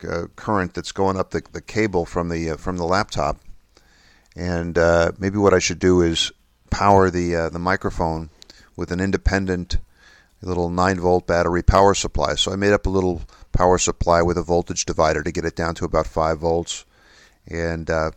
[0.08, 3.38] uh, current that's going up the, the cable from the, uh, from the laptop
[4.36, 6.32] and uh, maybe what I should do is
[6.70, 8.30] power the uh, the microphone
[8.76, 9.78] with an independent
[10.42, 12.36] little 9 volt battery power supply.
[12.36, 15.56] So I made up a little power supply with a voltage divider to get it
[15.56, 16.86] down to about 5 volts,
[17.52, 18.12] and uh,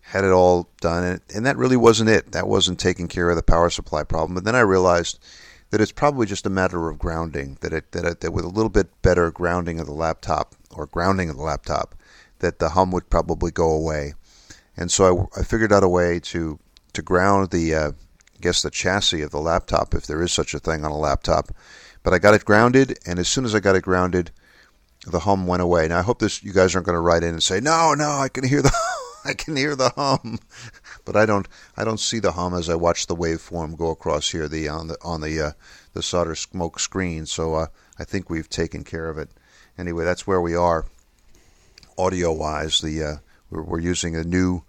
[0.00, 2.32] had it all done, and, and that really wasn't it.
[2.32, 4.34] That wasn't taking care of the power supply problem.
[4.34, 5.18] But then I realized
[5.70, 7.58] that it's probably just a matter of grounding.
[7.60, 10.86] That it that, it, that with a little bit better grounding of the laptop or
[10.86, 11.94] grounding of the laptop,
[12.38, 14.14] that the hum would probably go away.
[14.76, 16.58] And so I, I figured out a way to
[16.94, 20.54] to ground the uh, I guess the chassis of the laptop, if there is such
[20.54, 21.50] a thing on a laptop.
[22.02, 24.30] But I got it grounded, and as soon as I got it grounded,
[25.10, 25.88] the hum went away.
[25.88, 28.10] Now I hope this you guys aren't going to write in and say, "No, no,
[28.10, 28.72] I can hear the
[29.24, 30.38] I can hear the hum,"
[31.04, 31.48] but I don't.
[31.76, 34.88] I don't see the hum as I watch the waveform go across here the on
[34.88, 35.52] the on the uh,
[35.94, 37.26] the solder smoke screen.
[37.26, 37.66] So uh,
[37.98, 39.30] I think we've taken care of it.
[39.76, 40.86] Anyway, that's where we are
[41.96, 42.80] audio wise.
[42.80, 43.16] The uh,
[43.50, 44.62] we're, we're, using a new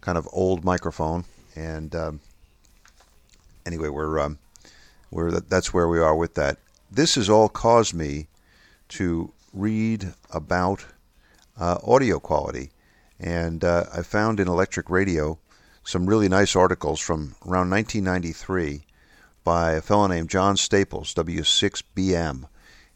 [0.00, 1.24] kind of old microphone,
[1.54, 2.20] and um,
[3.64, 4.38] anyway, we're um,
[5.10, 6.58] we're that's where we are with that.
[6.90, 8.26] This has all caused me
[8.88, 10.84] to read about
[11.58, 12.70] uh, audio quality,
[13.18, 15.38] and uh, I found in Electric Radio
[15.84, 18.84] some really nice articles from around 1993
[19.44, 22.44] by a fellow named John Staples, W6BM,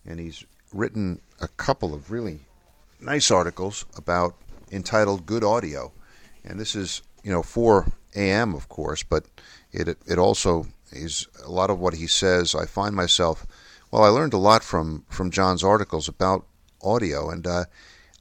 [0.06, 2.40] and he's written a couple of really
[3.00, 4.34] nice articles about
[4.70, 5.92] entitled "Good Audio,"
[6.44, 9.24] and this is you know for AM, of course, but
[9.72, 12.54] it it also is a lot of what he says.
[12.54, 13.46] I find myself
[13.96, 16.44] well, I learned a lot from from John's articles about
[16.82, 17.64] audio, and uh,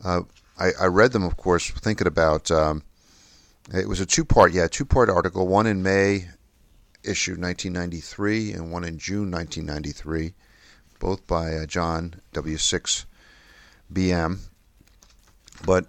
[0.01, 0.21] uh,
[0.57, 2.49] I, I, read them, of course, thinking about.
[2.49, 2.81] Um,
[3.73, 5.45] it was a two part, yeah, two part article.
[5.47, 6.29] One in May,
[7.03, 10.33] issue 1993, and one in June 1993,
[10.99, 13.03] both by uh, John W6
[13.91, 14.38] BM.
[15.65, 15.88] But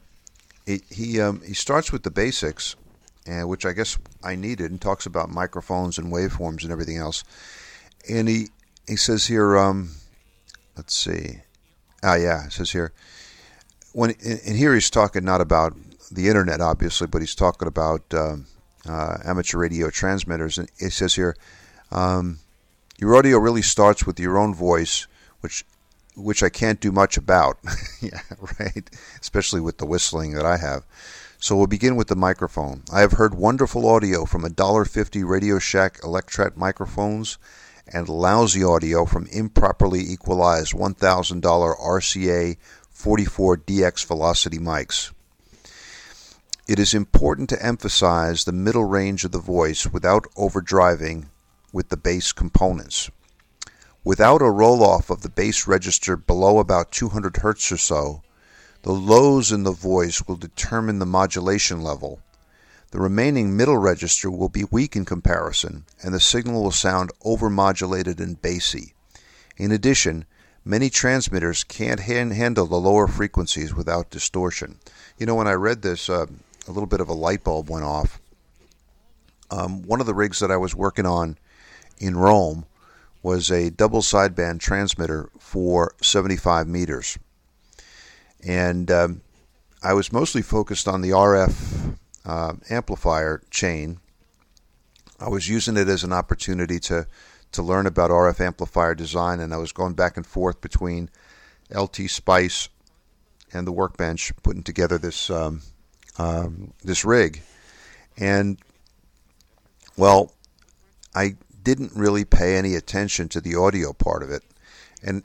[0.67, 2.75] it, he um, he starts with the basics,
[3.25, 7.23] and which I guess I needed, and talks about microphones and waveforms and everything else.
[8.09, 8.49] And he
[8.89, 9.91] he says here, um,
[10.77, 11.41] let's see,
[12.03, 12.93] ah yeah, it says here
[13.97, 15.75] when and here he's talking not about
[16.13, 18.47] the internet obviously, but he's talking about um,
[18.87, 21.35] uh, amateur radio transmitters, and it says here.
[21.91, 22.41] Um,
[22.99, 25.07] your audio really starts with your own voice,
[25.41, 25.65] which
[26.15, 27.59] which I can't do much about.
[28.03, 28.21] yeah,
[28.61, 28.89] right.
[29.21, 30.85] Especially with the whistling that I have.
[31.39, 32.83] So we'll begin with the microphone.
[32.93, 37.37] I have heard wonderful audio from a $1.50 Radio Shack Electret microphones
[37.93, 42.57] and lousy audio from improperly equalized $1,000 RCA
[42.95, 45.13] 44BX Velocity mics.
[46.67, 51.27] It is important to emphasize the middle range of the voice without overdriving
[51.73, 53.11] with the bass components.
[54.03, 58.23] Without a roll off of the bass register below about 200 Hz or so,
[58.83, 62.21] the lows in the voice will determine the modulation level.
[62.97, 68.21] The remaining middle register will be weak in comparison, and the signal will sound overmodulated
[68.21, 68.95] and bassy.
[69.59, 70.25] In addition,
[70.65, 74.79] many transmitters can't handle the lower frequencies without distortion.
[75.19, 76.25] You know, when I read this, uh,
[76.67, 78.19] a little bit of a light bulb went off.
[79.51, 81.37] Um, one of the rigs that I was working on
[81.99, 82.65] in Rome
[83.23, 87.19] was a double sideband transmitter for 75 meters.
[88.43, 89.21] And um,
[89.83, 91.86] I was mostly focused on the RF
[92.27, 94.01] uh, amplifier chain.
[95.19, 97.07] I was using it as an opportunity to,
[97.53, 101.09] to learn about RF amplifier design, and I was going back and forth between
[101.75, 102.69] LT Spice
[103.53, 105.63] and the workbench, putting together this um,
[106.19, 107.43] um, this rig.
[108.19, 108.59] And
[109.97, 110.33] well,
[111.15, 114.43] I didn't really pay any attention to the audio part of it.
[115.03, 115.23] And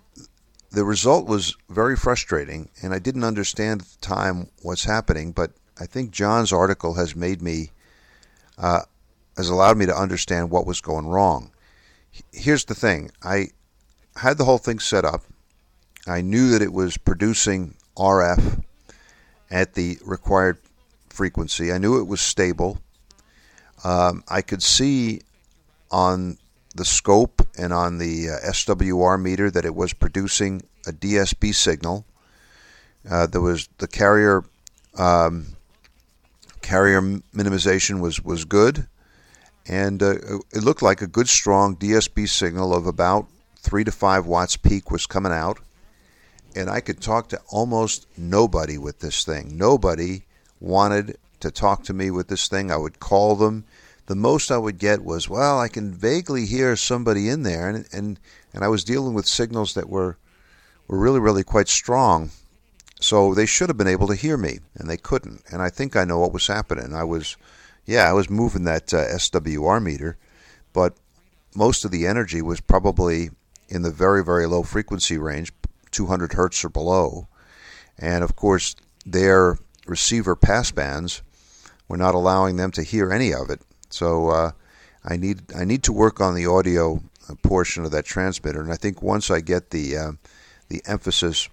[0.72, 5.52] the result was very frustrating, and I didn't understand at the time what's happening, but
[5.82, 7.72] I think John's article has made me,
[8.56, 8.82] uh,
[9.36, 11.52] has allowed me to understand what was going wrong.
[12.32, 13.48] Here's the thing I
[14.16, 15.24] had the whole thing set up.
[16.06, 18.64] I knew that it was producing RF
[19.50, 20.60] at the required
[21.10, 21.72] frequency.
[21.72, 22.78] I knew it was stable.
[23.84, 25.22] Um, I could see
[25.90, 26.38] on
[26.76, 32.06] the scope and on the uh, SWR meter that it was producing a DSB signal.
[33.10, 34.44] Uh, there was the carrier
[34.96, 35.56] um,
[36.72, 38.88] carrier minimization was was good,
[39.68, 40.14] and uh,
[40.54, 44.90] it looked like a good strong DSB signal of about three to five watts peak
[44.90, 45.60] was coming out,
[46.56, 49.58] and I could talk to almost nobody with this thing.
[49.58, 50.24] Nobody
[50.62, 52.72] wanted to talk to me with this thing.
[52.72, 53.66] I would call them
[54.06, 57.86] the most I would get was, well, I can vaguely hear somebody in there, and
[57.92, 58.18] and
[58.54, 60.18] and I was dealing with signals that were
[60.88, 62.32] were really really quite strong.
[63.02, 65.42] So they should have been able to hear me, and they couldn't.
[65.52, 66.94] And I think I know what was happening.
[66.94, 67.36] I was,
[67.86, 70.18] yeah, I was moving that uh, SWR meter,
[70.72, 70.96] but
[71.56, 73.32] most of the energy was probably
[73.68, 75.52] in the very very low frequency range,
[75.92, 77.28] 200 hertz or below,
[77.98, 78.76] and of course
[79.06, 81.22] their receiver passbands
[81.92, 83.60] we're not allowing them to hear any of it.
[83.90, 84.52] So uh,
[85.04, 88.72] I need I need to work on the audio uh, portion of that transmitter, and
[88.72, 90.12] I think once I get the uh,
[90.70, 91.50] the emphasis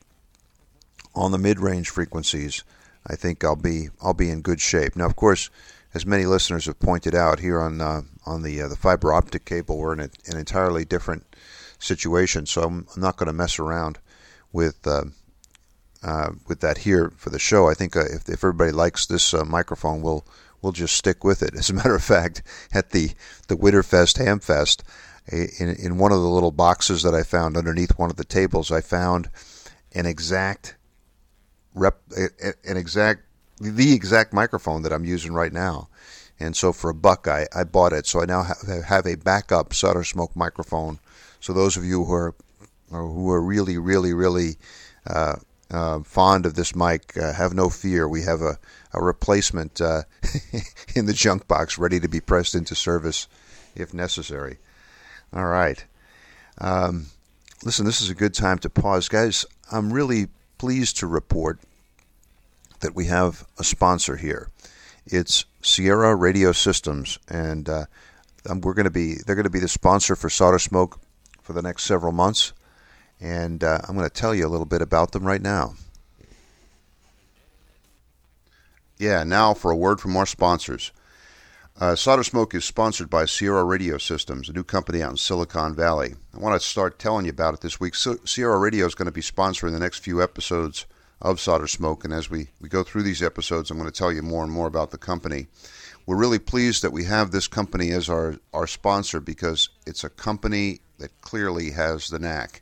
[1.19, 2.65] on the mid-range frequencies,
[3.07, 4.97] I think I'll be I'll be in good shape.
[4.97, 5.51] Now, of course,
[5.95, 9.45] as many listeners have pointed out here on uh, on the uh, the fiber optic
[9.45, 11.25] cable, we're in a, an entirely different
[11.79, 12.47] situation.
[12.47, 13.99] So I'm, I'm not going to mess around
[14.53, 15.05] with uh,
[16.03, 17.69] uh, with that here for the show.
[17.69, 20.27] I think uh, if, if everybody likes this uh, microphone, we'll
[20.61, 21.55] we'll just stick with it.
[21.59, 22.43] As a matter of fact,
[22.73, 23.11] at the
[23.49, 24.83] the Winterfest Hamfest,
[25.59, 28.71] in in one of the little boxes that I found underneath one of the tables,
[28.71, 29.31] I found
[29.93, 30.77] an exact
[31.75, 33.23] rep an exact
[33.61, 35.89] the exact microphone that I'm using right now.
[36.41, 38.07] And so for a buck, I, I bought it.
[38.07, 41.01] So I now have, have a backup solder smoke microphone.
[41.41, 42.35] So those of you who are
[42.91, 44.57] who are really, really, really
[45.07, 45.37] uh,
[45.71, 48.09] uh, fond of this mic, uh, have no fear.
[48.09, 48.59] We have a,
[48.95, 50.03] a replacement uh,
[50.95, 53.29] in the junk box ready to be pressed into service
[53.75, 54.59] if necessary.
[55.33, 55.85] All right.
[56.59, 57.07] Um,
[57.65, 59.09] listen, this is a good time to pause.
[59.09, 60.29] Guys, I'm really
[60.59, 61.61] pleased to report
[62.81, 64.51] that we have a sponsor here.
[65.07, 67.87] It's Sierra Radio Systems, and uh,
[68.47, 71.01] we're going to be they're going to be the sponsor for Solder Smoke
[71.43, 72.53] for the next several months,
[73.21, 75.75] and uh, I'm going to tell you a little bit about them right now.
[78.99, 80.93] Yeah, now for a word from our sponsors.
[81.81, 85.77] Uh, Solder Smoke is sponsored by Sierra Radio Systems, a new company out in Silicon
[85.77, 86.17] Valley.
[86.35, 87.95] I want to start telling you about it this week.
[87.95, 90.87] So, Sierra Radio is going to be sponsoring the next few episodes
[91.23, 92.05] of Solder Smoke.
[92.05, 94.53] And as we, we go through these episodes, I'm going to tell you more and
[94.53, 95.47] more about the company.
[96.05, 100.11] We're really pleased that we have this company as our, our sponsor because it's a
[100.11, 102.61] company that clearly has the knack.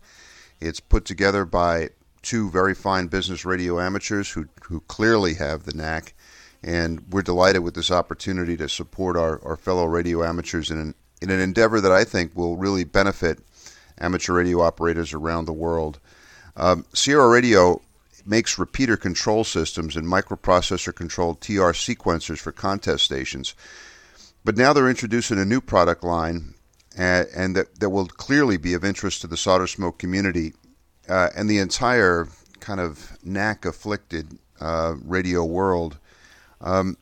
[0.61, 1.89] It's put together by
[2.21, 6.12] two very fine business radio amateurs who, who clearly have the knack.
[6.62, 10.94] And we're delighted with this opportunity to support our, our fellow radio amateurs in an,
[11.22, 13.38] in an endeavor that I think will really benefit
[13.98, 15.98] amateur radio operators around the world.
[16.57, 17.80] Um, Sierra Radio
[18.24, 23.54] makes repeater control systems and microprocessor controlled TR sequencers for contest stations.
[24.44, 26.54] But now they're introducing a new product line
[26.96, 30.54] and, and that, that will clearly be of interest to the solder smoke community
[31.09, 32.28] uh, and the entire
[32.61, 35.98] kind of knack afflicted uh, radio world.
[36.61, 36.96] Um,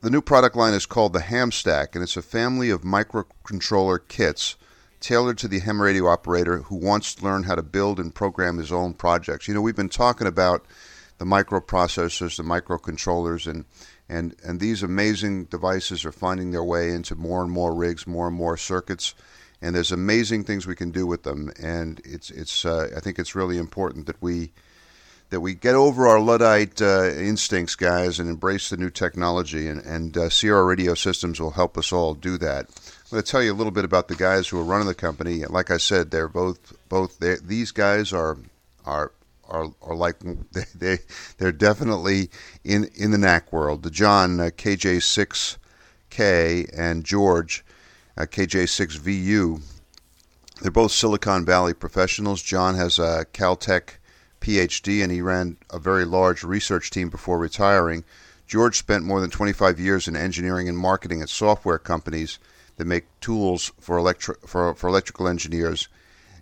[0.00, 4.56] the new product line is called the Hamstack, and it's a family of microcontroller kits
[5.00, 8.58] tailored to the ham radio operator who wants to learn how to build and program
[8.58, 9.46] his own projects.
[9.48, 10.64] You know, we've been talking about
[11.18, 13.64] the microprocessors, the microcontrollers, and
[14.08, 18.28] and and these amazing devices are finding their way into more and more rigs, more
[18.28, 19.14] and more circuits,
[19.60, 21.52] and there's amazing things we can do with them.
[21.60, 24.52] And it's it's uh, I think it's really important that we
[25.30, 29.68] that we get over our luddite uh, instincts, guys, and embrace the new technology.
[29.68, 32.66] And, and uh, Sierra Radio Systems will help us all do that.
[32.66, 34.94] I'm going to tell you a little bit about the guys who are running the
[34.94, 35.44] company.
[35.44, 38.38] Like I said, they're both both they're, these guys are
[38.84, 39.12] are
[39.48, 40.18] are, are like
[40.52, 40.98] they, they
[41.38, 42.28] they're definitely
[42.64, 43.82] in in the knack world.
[43.82, 45.58] The John uh, KJ6K
[46.76, 47.64] and George
[48.16, 49.62] uh, KJ6VU.
[50.60, 52.42] They're both Silicon Valley professionals.
[52.42, 53.97] John has a Caltech
[54.48, 58.02] PhD and he ran a very large research team before retiring.
[58.46, 62.38] George spent more than 25 years in engineering and marketing at software companies
[62.78, 65.88] that make tools for electro for, for electrical engineers,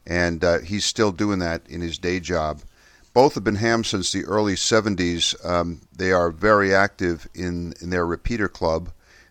[0.06, 2.60] and uh, he's still doing that in his day job.
[3.12, 5.44] Both have been ham since the early 70s.
[5.44, 8.90] Um, they are very active in, in their repeater club,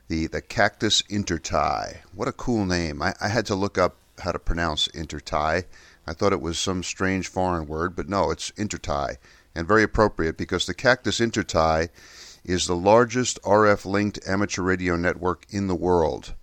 [0.09, 1.99] the, the Cactus Intertie.
[2.13, 3.01] What a cool name.
[3.01, 5.65] I, I had to look up how to pronounce intertie.
[6.07, 9.17] I thought it was some strange foreign word, but no, it's intertie,
[9.55, 11.89] and very appropriate because the Cactus Intertie
[12.43, 16.33] is the largest RF linked amateur radio network in the world.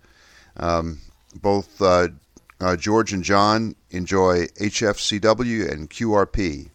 [0.57, 0.99] Um,
[1.41, 2.09] both uh,
[2.61, 6.71] uh, George and John enjoy HFCW and QRP.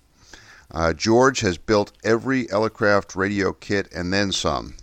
[0.72, 4.76] Uh, George has built every Elecraft radio kit and then some.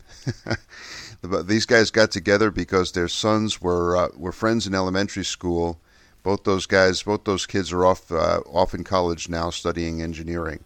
[1.44, 5.80] These guys got together because their sons were uh, were friends in elementary school.
[6.24, 10.64] Both those guys, both those kids are off uh, off in college now studying engineering.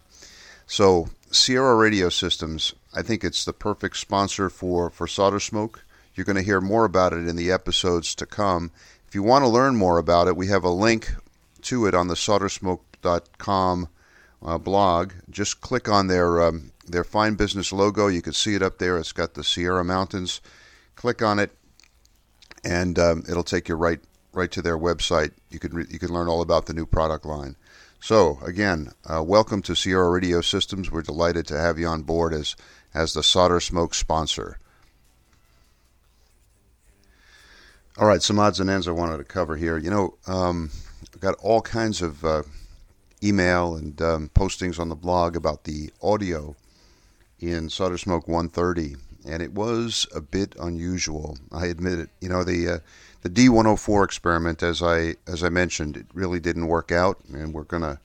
[0.65, 5.83] So Sierra Radio Systems, I think it's the perfect sponsor for for solder smoke.
[6.15, 8.71] You're going to hear more about it in the episodes to come.
[9.07, 11.13] If you want to learn more about it, we have a link
[11.63, 13.89] to it on the soldersmoke.com
[14.41, 15.11] uh, blog.
[15.29, 18.07] Just click on their um, their fine business logo.
[18.07, 18.97] You can see it up there.
[18.97, 20.39] It's got the Sierra Mountains.
[20.95, 21.51] Click on it,
[22.63, 23.99] and um, it'll take you right
[24.33, 25.31] right to their website.
[25.49, 27.55] You can re- you can learn all about the new product line.
[27.99, 30.89] So again, uh, welcome to Sierra Radio Systems.
[30.89, 32.55] We're delighted to have you on board as
[32.93, 34.57] as the solder smoke sponsor.
[37.97, 39.77] All right, some odds and ends I wanted to cover here.
[39.77, 40.69] You know, um,
[41.13, 42.43] I've got all kinds of uh,
[43.21, 46.55] email and um, postings on the blog about the audio
[47.41, 48.95] in Solder Smoke 130,
[49.27, 51.37] and it was a bit unusual.
[51.51, 52.09] I admit it.
[52.21, 52.79] You know, the uh,
[53.21, 57.63] the D104 experiment, as I as I mentioned, it really didn't work out, and we're
[57.63, 57.99] gonna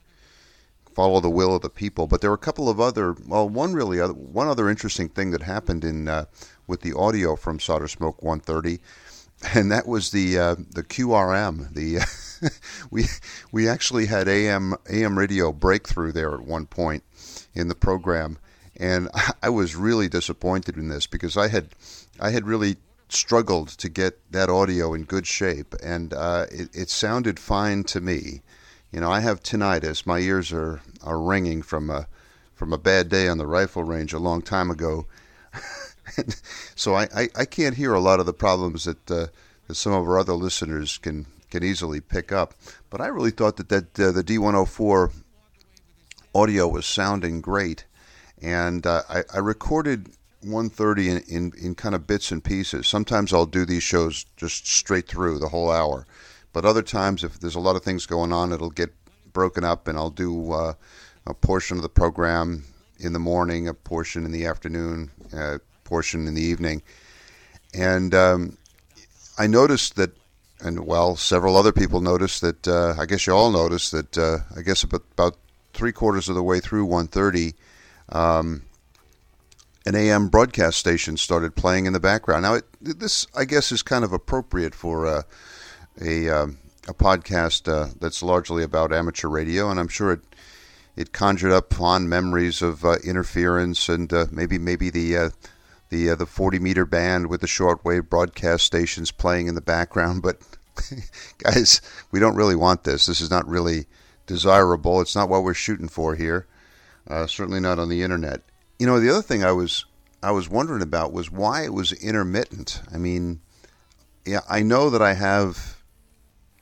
[0.94, 2.06] follow the will of the people.
[2.06, 5.32] But there were a couple of other, well, one really other, one other interesting thing
[5.32, 6.26] that happened in uh,
[6.66, 8.80] with the audio from Solder Smoke 130,
[9.54, 11.74] and that was the uh, the QRM.
[11.74, 12.50] The
[12.90, 13.04] we
[13.52, 17.04] we actually had AM AM radio breakthrough there at one point
[17.54, 18.38] in the program,
[18.76, 19.08] and
[19.42, 21.68] I was really disappointed in this because I had
[22.18, 22.76] I had really
[23.08, 28.00] struggled to get that audio in good shape, and uh, it, it, sounded fine to
[28.00, 28.42] me.
[28.92, 32.06] You know, I have tinnitus; my ears are, are ringing from a
[32.54, 35.06] from a bad day on the rifle range a long time ago.
[36.74, 39.26] so I, I, I, can't hear a lot of the problems that, uh,
[39.66, 42.54] that some of our other listeners can can easily pick up.
[42.90, 45.12] But I really thought that that uh, the D104
[46.34, 47.84] audio was sounding great,
[48.40, 50.10] and uh, I, I recorded
[50.44, 52.86] 130 in, in, in kind of bits and pieces.
[52.86, 56.06] Sometimes I'll do these shows just straight through the whole hour,
[56.52, 58.92] but other times if there's a lot of things going on, it'll get
[59.32, 60.74] broken up, and I'll do uh,
[61.26, 62.64] a portion of the program
[62.98, 66.82] in the morning, a portion in the afternoon, a portion in the evening,
[67.74, 68.58] and um,
[69.38, 70.16] I noticed that.
[70.60, 72.66] And well, several other people noticed that.
[72.66, 74.16] Uh, I guess you all noticed that.
[74.16, 75.36] Uh, I guess about, about
[75.74, 77.54] three quarters of the way through 130,
[78.10, 78.62] um,
[79.86, 82.42] an AM broadcast station started playing in the background.
[82.42, 85.22] Now, it, this I guess is kind of appropriate for uh,
[86.00, 86.58] a um,
[86.88, 90.20] a podcast uh, that's largely about amateur radio, and I'm sure it
[90.96, 95.30] it conjured up fond memories of uh, interference and uh, maybe maybe the uh,
[95.90, 100.22] the uh, the 40 meter band with the shortwave broadcast stations playing in the background.
[100.22, 100.40] But
[101.38, 101.80] guys,
[102.10, 103.06] we don't really want this.
[103.06, 103.86] This is not really
[104.26, 105.00] desirable.
[105.00, 106.46] It's not what we're shooting for here.
[107.08, 108.42] certainly not on the internet.
[108.78, 109.84] You know, the other thing I was
[110.22, 112.80] I was wondering about was why it was intermittent.
[112.92, 113.40] I mean,
[114.24, 115.82] yeah, I know that I have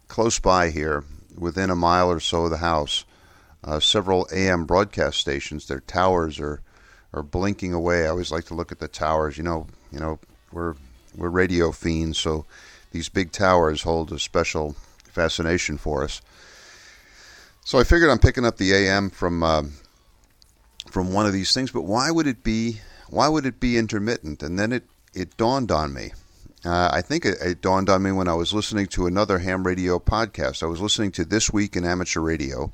[0.08, 1.04] close by here,
[1.38, 3.04] within a mile or so of the house,
[3.64, 5.66] uh, several AM broadcast stations.
[5.66, 6.60] Their towers are
[7.12, 8.04] are blinking away.
[8.04, 9.36] I always like to look at the towers.
[9.38, 10.18] You know, you know,
[10.52, 10.74] we're
[11.16, 12.46] we're radio fiends, so
[12.90, 16.20] these big towers hold a special fascination for us.
[17.64, 19.62] So I figured I'm picking up the AM from uh,
[20.92, 24.42] from one of these things, but why would it be why would it be intermittent?
[24.42, 24.84] And then it
[25.14, 26.12] it dawned on me.
[26.64, 29.66] Uh, I think it, it, dawned on me when I was listening to another ham
[29.66, 30.62] radio podcast.
[30.62, 32.72] I was listening to This Week in Amateur Radio,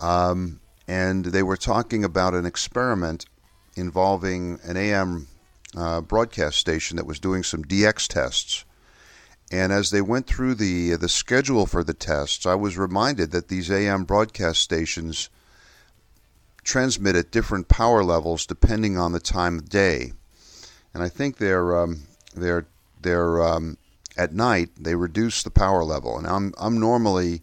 [0.00, 3.26] um, and they were talking about an experiment
[3.76, 5.26] involving an AM
[5.76, 8.64] uh, broadcast station that was doing some DX tests.
[9.52, 13.48] And as they went through the the schedule for the tests, I was reminded that
[13.48, 15.28] these AM broadcast stations
[16.68, 20.12] transmit at different power levels depending on the time of day.
[20.92, 22.02] And I think they're um,
[22.34, 22.66] they're
[23.00, 23.78] they're um,
[24.16, 26.18] at night they reduce the power level.
[26.18, 27.40] And I'm I'm normally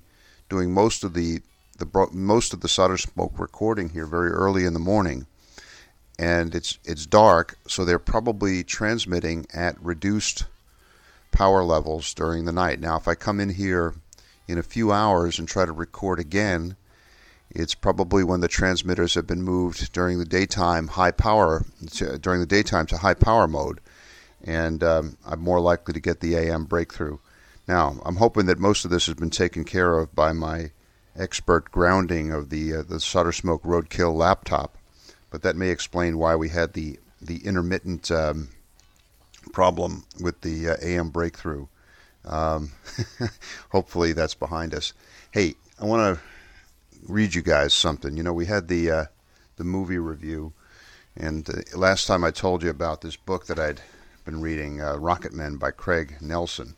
[0.47, 1.41] doing most of the
[1.78, 5.26] the most of the solder smoke recording here very early in the morning,
[6.19, 10.45] and it's it's dark, so they're probably transmitting at reduced
[11.32, 12.80] power levels during the night.
[12.80, 13.95] Now, if I come in here
[14.47, 16.78] in a few hours and try to record again,
[17.56, 22.41] it's probably when the transmitters have been moved during the daytime high power to, during
[22.41, 23.80] the daytime to high power mode,
[24.43, 27.18] and um, I'm more likely to get the AM breakthrough.
[27.68, 30.72] Now I'm hoping that most of this has been taken care of by my
[31.18, 34.78] expert grounding of the uh, the solder smoke roadkill laptop,
[35.32, 38.49] but that may explain why we had the the intermittent um,
[39.53, 41.68] problem with the uh, AM breakthrough.
[42.26, 42.72] Um,
[43.70, 44.93] hopefully that's behind us.
[45.32, 46.24] Hey, I want to
[47.08, 48.18] read you guys something.
[48.18, 49.06] You know, we had the uh,
[49.58, 50.53] the movie review,
[51.16, 53.82] and uh, last time I told you about this book that I'd
[54.26, 56.76] been reading, uh, Rocket Men by Craig Nelson,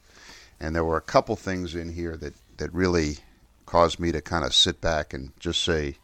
[0.60, 3.18] and there were a couple things in here that that really
[3.66, 5.98] caused me to kind of sit back and just say,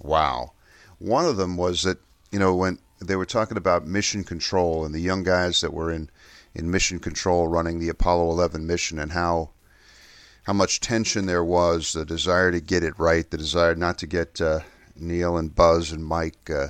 [0.00, 0.52] "Wow."
[0.98, 1.98] One of them was that
[2.30, 5.90] you know when they were talking about mission control and the young guys that were
[5.90, 6.10] in
[6.54, 9.50] in mission control running the Apollo 11 mission and how
[10.42, 14.06] how much tension there was, the desire to get it right, the desire not to
[14.06, 14.60] get uh,
[14.96, 16.68] Neil and Buzz and Mike uh,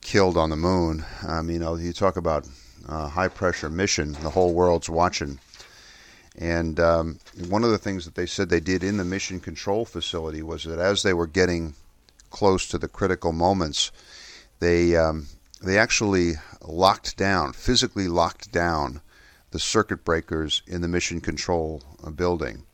[0.00, 1.04] killed on the moon.
[1.26, 2.48] Um, you know, you talk about
[2.88, 5.38] uh, high pressure mission, the whole world's watching.
[6.36, 9.84] And um, one of the things that they said they did in the mission control
[9.84, 11.74] facility was that as they were getting
[12.30, 13.92] close to the critical moments,
[14.58, 15.28] they um,
[15.62, 19.00] they actually locked down, physically locked down
[19.54, 22.64] the circuit breakers in the mission control uh, building,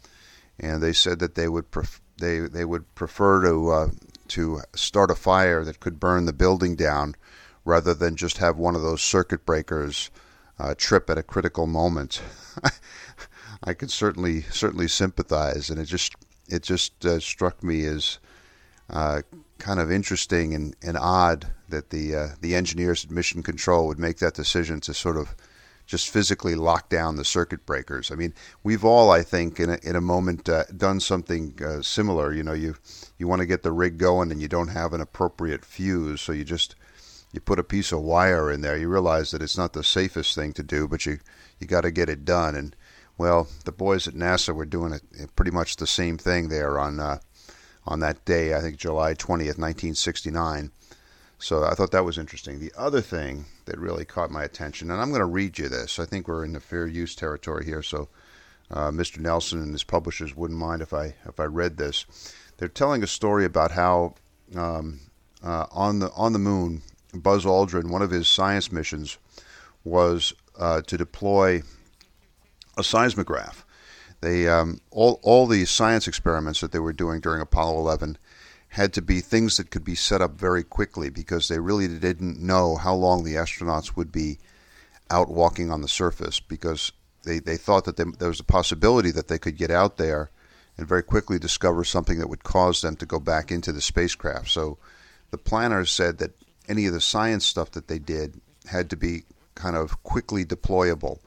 [0.59, 3.89] and they said that they would pref- they they would prefer to uh,
[4.29, 7.15] to start a fire that could burn the building down
[7.67, 10.11] rather than just have one of those circuit breakers
[10.59, 12.23] uh, trip at a critical moment.
[13.63, 16.15] I could certainly certainly sympathize, and it just
[16.49, 18.19] it just uh, struck me as
[18.89, 19.21] uh,
[19.59, 23.99] kind of interesting and, and odd that the uh, the engineers at Mission Control would
[23.99, 25.37] make that decision to sort of
[25.91, 28.13] just physically lock down the circuit breakers.
[28.13, 28.33] I mean,
[28.63, 32.33] we've all, I think, in a, in a moment uh, done something uh, similar.
[32.33, 32.77] You know, you
[33.19, 36.31] you want to get the rig going and you don't have an appropriate fuse, so
[36.31, 36.77] you just
[37.33, 38.77] you put a piece of wire in there.
[38.77, 41.19] You realize that it's not the safest thing to do, but you
[41.59, 42.55] you got to get it done.
[42.55, 42.77] And
[43.19, 47.01] well, the boys at NASA were doing it pretty much the same thing there on
[47.01, 47.19] uh,
[47.85, 48.55] on that day.
[48.55, 50.71] I think July twentieth, nineteen sixty nine.
[51.39, 52.61] So I thought that was interesting.
[52.61, 56.01] The other thing that really caught my attention, and I'm going to read you this.
[56.01, 58.09] I think we're in the fair use territory here, so
[58.69, 59.21] uh, Mr.
[59.21, 62.05] Nelson and his publishers wouldn't mind if I if I read this.
[62.57, 64.15] They're telling a story about how
[64.57, 64.99] um,
[65.43, 66.83] uh, on the on the moon,
[67.15, 69.19] Buzz Aldrin, one of his science missions
[69.85, 71.63] was uh, to deploy
[72.77, 73.65] a seismograph.
[74.21, 78.19] They um, all all the science experiments that they were doing during Apollo 11
[78.71, 82.41] had to be things that could be set up very quickly because they really didn't
[82.41, 84.39] know how long the astronauts would be
[85.11, 86.93] out walking on the surface because
[87.25, 90.31] they, they thought that they, there was a possibility that they could get out there
[90.79, 94.49] and very quickly discover something that would cause them to go back into the spacecraft.
[94.49, 94.79] So
[95.33, 96.31] the planners said that
[96.69, 99.25] any of the science stuff that they did had to be
[99.57, 101.19] kind of quickly deployable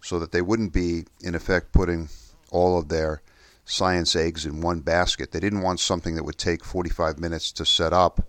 [0.00, 2.08] so that they wouldn't be, in effect, putting
[2.50, 3.22] all of their
[3.64, 5.32] science eggs in one basket.
[5.32, 8.26] They didn't want something that would take 45 minutes to set up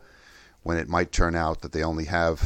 [0.62, 2.40] when it might turn out that they only have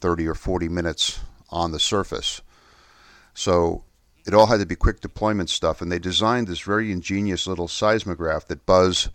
[0.00, 1.20] 30 or 40 minutes
[1.50, 2.42] on the surface.
[3.32, 3.84] So
[4.26, 7.68] it all had to be quick deployment stuff, and they designed this very ingenious little
[7.68, 9.08] seismograph that Buzz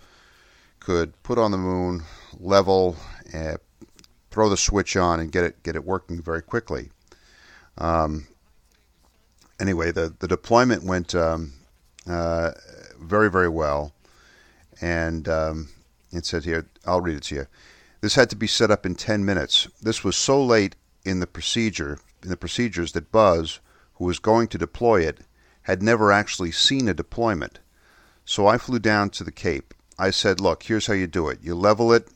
[0.80, 2.04] could put on the moon,
[2.40, 2.96] level,
[3.34, 3.58] uh,
[4.32, 6.90] throw the switch on, and get it get it working very quickly.
[7.78, 8.28] Um,
[9.60, 11.54] anyway, the the deployment went um,
[12.08, 12.52] uh,
[13.00, 13.94] very, very well.
[14.82, 15.70] And um,
[16.12, 17.48] it said here, I'll read it to you.
[18.02, 19.68] This had to be set up in 10 minutes.
[19.82, 23.60] This was so late in the procedure, in the procedures that Buzz,
[23.96, 25.20] who was going to deploy it,
[25.64, 27.60] had never actually seen a deployment.
[28.26, 29.74] So I flew down to the Cape.
[29.98, 31.40] I said, "Look, here's how you do it.
[31.42, 32.08] You level it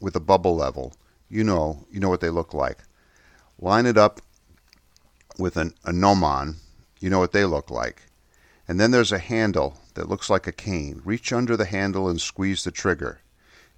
[0.00, 0.94] with a bubble level.
[1.28, 2.78] You know, you know what they look like.
[3.58, 4.20] Line it up
[5.38, 6.56] with an, a gnomon.
[7.00, 8.02] You know what they look like.
[8.68, 11.02] And then there's a handle that looks like a cane.
[11.04, 13.20] Reach under the handle and squeeze the trigger.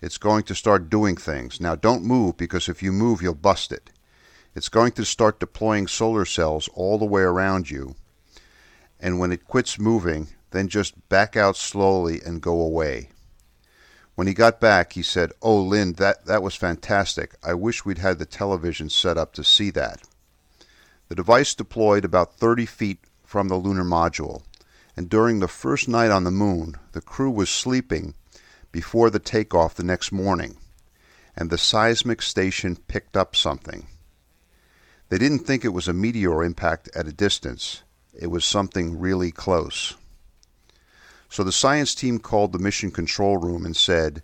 [0.01, 1.61] It's going to start doing things.
[1.61, 3.91] Now don't move because if you move you'll bust it.
[4.55, 7.97] It's going to start deploying solar cells all the way around you.
[9.01, 13.11] And when it quits moving, then just back out slowly and go away.
[14.15, 17.35] When he got back, he said, Oh, Lynn, that, that was fantastic.
[17.43, 20.03] I wish we'd had the television set up to see that.
[21.09, 24.43] The device deployed about 30 feet from the lunar module
[24.97, 28.15] and during the first night on the moon, the crew was sleeping
[28.71, 30.57] before the takeoff the next morning,
[31.37, 33.87] and the seismic station picked up something.
[35.09, 37.83] They didn't think it was a meteor impact at a distance,
[38.13, 39.95] it was something really close.
[41.29, 44.23] So the science team called the mission control room and said,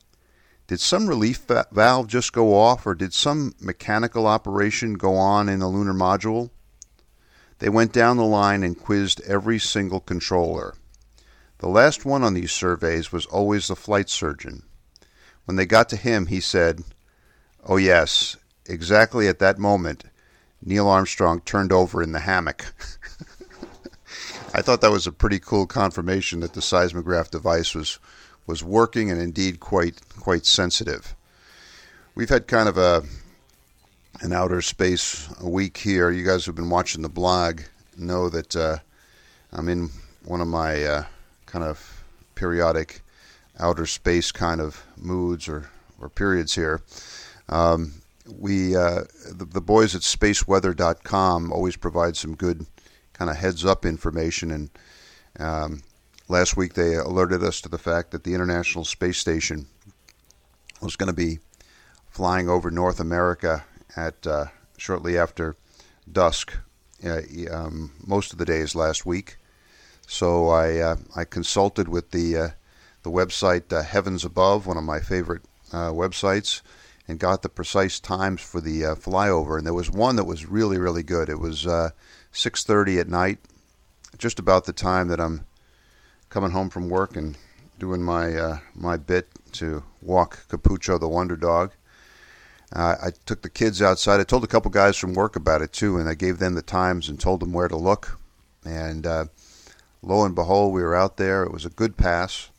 [0.69, 5.59] Did some relief valve just go off, or did some mechanical operation go on in
[5.59, 6.51] the lunar module?
[7.61, 10.75] They went down the line and quizzed every single controller.
[11.59, 14.63] The last one on these surveys was always the flight surgeon.
[15.45, 16.83] When they got to him, he said,
[17.65, 20.05] Oh, yes, exactly at that moment,
[20.63, 22.73] Neil Armstrong turned over in the hammock.
[24.55, 27.99] I thought that was a pretty cool confirmation that the seismograph device was,
[28.47, 31.15] was working and indeed quite, quite sensitive.
[32.15, 33.03] We've had kind of a
[34.21, 36.11] an outer space a week here.
[36.11, 37.63] You guys who've been watching the blog
[37.97, 38.79] know that uh,
[39.53, 39.91] I'm in
[40.25, 41.05] one of my uh,
[41.47, 42.05] kind of
[42.35, 43.01] periodic
[43.59, 46.83] outer space kind of moods or, or periods here.
[47.49, 47.95] Um,
[48.39, 52.67] we uh, the, the, boys at spaceweather.com always provide some good
[53.13, 54.71] kind of heads up information and
[55.41, 55.83] um,
[56.29, 59.67] last week they alerted us to the fact that the international space station
[60.81, 61.41] was going to be
[62.09, 63.65] flying over north america
[63.97, 65.57] at uh, shortly after
[66.11, 66.57] dusk
[67.05, 67.21] uh,
[67.51, 69.37] um, most of the days last week.
[70.07, 72.49] So I uh, I consulted with the uh,
[73.03, 76.63] the website uh, Heavens Above, one of my favorite websites,
[77.07, 79.57] and got the precise times for the flyover.
[79.57, 81.29] And there was one that was really really good.
[81.29, 83.39] It was 6:30 at night
[84.19, 85.47] just about the time that I'm
[86.29, 87.37] coming home from work and
[87.79, 91.73] doing my uh, my bit to walk Capucho the Wonder Dog.
[92.73, 94.21] Uh, I took the kids outside.
[94.21, 96.63] I told a couple guys from work about it too, and I gave them the
[96.63, 98.19] times and told them where to look.
[98.65, 99.25] And uh,
[100.03, 101.43] lo and behold, we were out there.
[101.43, 102.51] It was a good pass,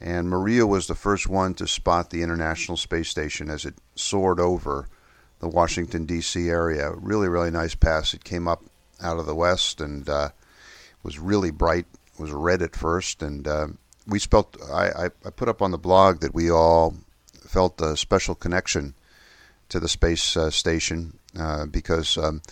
[0.00, 4.40] and Maria was the first one to spot the International Space Station as it soared
[4.40, 4.88] over
[5.40, 6.48] the Washington D.C.
[6.48, 6.92] area.
[6.92, 8.14] Really, really nice pass.
[8.14, 8.62] It came up
[9.02, 10.30] out of the west and uh,
[11.02, 11.86] was really bright.
[12.14, 13.66] It was red at first, and uh,
[14.06, 14.56] we felt.
[14.72, 16.94] I, I put up on the blog that we all
[17.46, 18.94] felt a special connection
[19.72, 22.42] to the space uh, station uh, because um,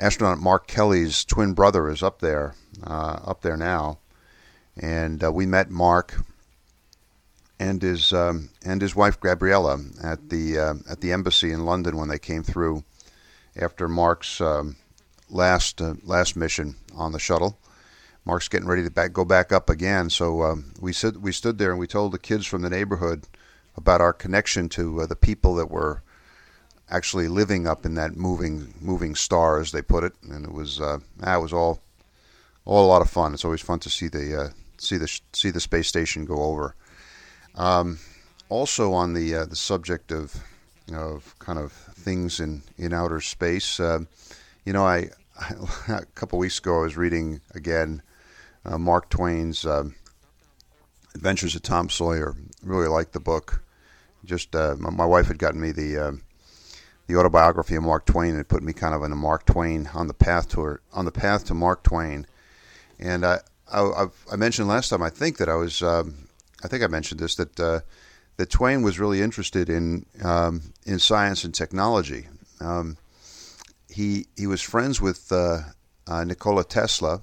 [0.00, 2.54] astronaut Mark Kelly's twin brother is up there,
[2.84, 3.98] uh, up there now,
[4.76, 6.14] and uh, we met Mark
[7.58, 11.96] and his um, and his wife Gabriella at the uh, at the embassy in London
[11.96, 12.84] when they came through
[13.56, 14.76] after Mark's um,
[15.30, 17.58] last uh, last mission on the shuttle.
[18.24, 21.58] Mark's getting ready to back, go back up again, so um, we stood we stood
[21.58, 23.22] there and we told the kids from the neighborhood
[23.76, 26.02] about our connection to the people that were
[26.90, 30.80] actually living up in that moving moving star, as they put it, and it was
[30.80, 31.80] uh, was all
[32.64, 33.34] all a lot of fun.
[33.34, 36.74] It's always fun to see the uh, see the see the space station go over.
[37.54, 37.98] Um,
[38.48, 40.34] also on the uh, the subject of
[40.92, 44.00] of kind of things in in outer space, uh,
[44.64, 45.54] you know, I, I,
[45.88, 48.02] a couple weeks ago I was reading again
[48.64, 49.84] uh, Mark Twain's uh,
[51.14, 52.36] Adventures of Tom Sawyer.
[52.62, 53.62] Really liked the book.
[54.24, 56.20] Just my, my wife had gotten me the
[57.06, 60.06] the autobiography of Mark Twain it put me kind of in a Mark Twain on
[60.06, 62.26] the path to on the path to Mark Twain.
[62.98, 63.40] And I
[63.72, 66.28] I, I mentioned last time I think that I was um,
[66.64, 67.80] I think I mentioned this that uh,
[68.36, 72.28] that Twain was really interested in um, in science and technology.
[72.60, 72.96] Um,
[73.88, 75.60] he he was friends with uh,
[76.06, 77.22] uh, Nikola Tesla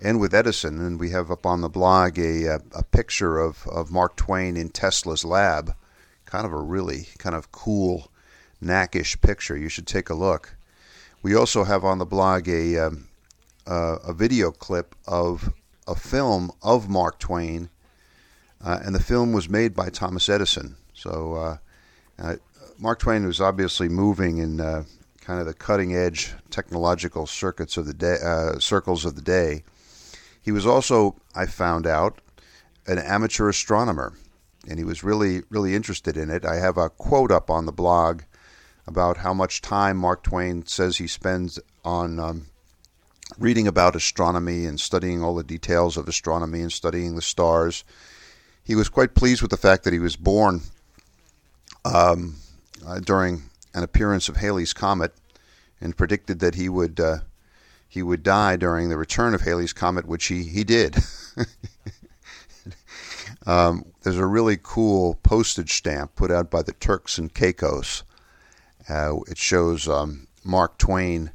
[0.00, 3.66] and with Edison, and we have up on the blog a a, a picture of,
[3.68, 5.74] of Mark Twain in Tesla's lab.
[6.24, 8.10] Kind of a really kind of cool
[8.60, 9.56] knackish picture.
[9.56, 10.56] You should take a look.
[11.22, 13.08] We also have on the blog a um,
[13.66, 15.52] uh, a video clip of
[15.86, 17.70] a film of Mark Twain,
[18.64, 20.76] uh, and the film was made by Thomas Edison.
[20.94, 21.56] So uh,
[22.18, 22.36] uh
[22.78, 24.84] Mark Twain was obviously moving in uh,
[25.20, 29.64] kind of the cutting edge technological circuits of the day, uh, circles of the day.
[30.40, 32.20] He was also, I found out,
[32.86, 34.14] an amateur astronomer,
[34.68, 36.44] and he was really really interested in it.
[36.44, 38.22] I have a quote up on the blog
[38.88, 42.46] about how much time Mark Twain says he spends on um,
[43.38, 47.84] reading about astronomy and studying all the details of astronomy and studying the stars.
[48.64, 50.62] He was quite pleased with the fact that he was born
[51.84, 52.36] um,
[52.86, 55.12] uh, during an appearance of Halley's comet,
[55.82, 57.18] and predicted that he would uh,
[57.86, 60.96] he would die during the return of Halley's comet, which he he did.
[63.46, 68.02] um, there's a really cool postage stamp put out by the Turks and Caicos
[68.88, 71.32] it shows um, Mark Twain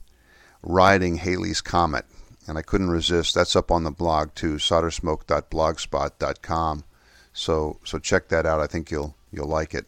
[0.63, 2.05] riding Halley's Comet,
[2.47, 3.35] and I couldn't resist.
[3.35, 6.83] That's up on the blog too, soldersmoke.blogspot.com.
[7.33, 8.59] So so check that out.
[8.59, 9.85] I think you'll you'll like it.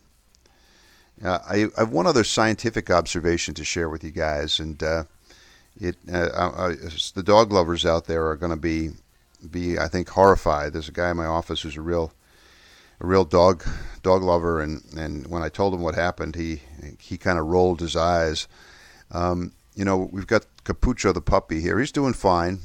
[1.24, 5.04] Uh, I, I, have one other scientific observation to share with you guys, and uh,
[5.80, 6.74] it uh,
[7.14, 8.90] the dog lovers out there are going to be
[9.50, 10.74] be I think horrified.
[10.74, 12.12] There's a guy in my office who's a real
[13.00, 13.64] a real dog
[14.02, 16.62] dog lover, and, and when I told him what happened, he
[17.00, 18.48] he kind of rolled his eyes.
[19.12, 21.80] Um, you know, we've got Capucho the puppy here.
[21.80, 22.60] He's doing fine.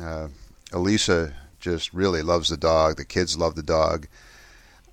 [0.00, 0.28] Uh,
[0.72, 2.96] Elisa just really loves the dog.
[2.96, 4.06] The kids love the dog.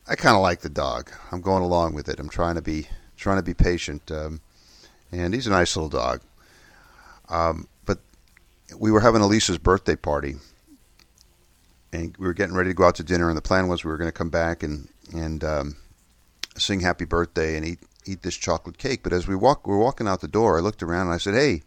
[0.08, 1.12] I kind of like the dog.
[1.32, 2.20] I'm going along with it.
[2.20, 4.42] I'm trying to be trying to be patient, um,
[5.12, 6.22] and he's a nice little dog.
[7.30, 8.00] Um, but
[8.78, 10.36] we were having Elisa's birthday party,
[11.94, 13.30] and we were getting ready to go out to dinner.
[13.30, 15.76] And the plan was we were going to come back and and um,
[16.58, 19.02] sing "Happy Birthday" and eat eat this chocolate cake.
[19.04, 20.58] But as we walk, we were walking out the door.
[20.58, 21.62] I looked around and I said, "Hey,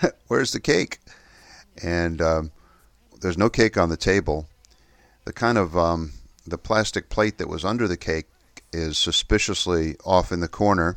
[0.26, 0.98] where's the cake?"
[1.82, 2.50] And um,
[3.20, 4.48] there's no cake on the table.
[5.24, 6.12] The kind of um,
[6.46, 8.26] the plastic plate that was under the cake
[8.72, 10.96] is suspiciously off in the corner.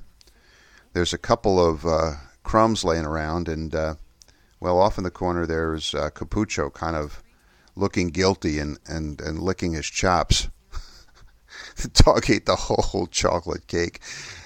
[0.93, 3.95] There's a couple of uh, crumbs laying around, and uh,
[4.59, 7.21] well, off in the corner there's uh, Capucho, kind of
[7.75, 10.49] looking guilty and, and, and licking his chops.
[11.77, 13.99] the dog ate the whole chocolate cake.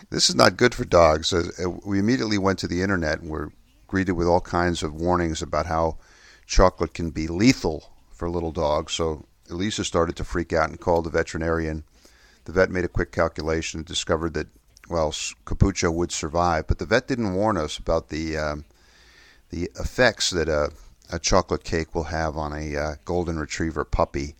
[0.09, 1.32] This is not good for dogs.
[1.34, 3.51] Uh, we immediately went to the internet and were
[3.88, 5.97] greeted with all kinds of warnings about how
[6.45, 8.93] chocolate can be lethal for little dogs.
[8.93, 11.84] So Elisa started to freak out and called the veterinarian.
[12.45, 14.47] The vet made a quick calculation and discovered that,
[14.89, 15.11] well,
[15.45, 16.65] Capucho would survive.
[16.67, 18.65] But the vet didn't warn us about the um,
[19.49, 20.71] the effects that a
[21.10, 24.36] a chocolate cake will have on a uh, golden retriever puppy.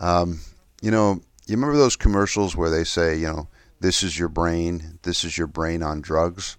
[0.00, 0.40] Um,
[0.82, 3.48] you know, you remember those commercials where they say, you know,
[3.80, 6.56] this is your brain, this is your brain on drugs?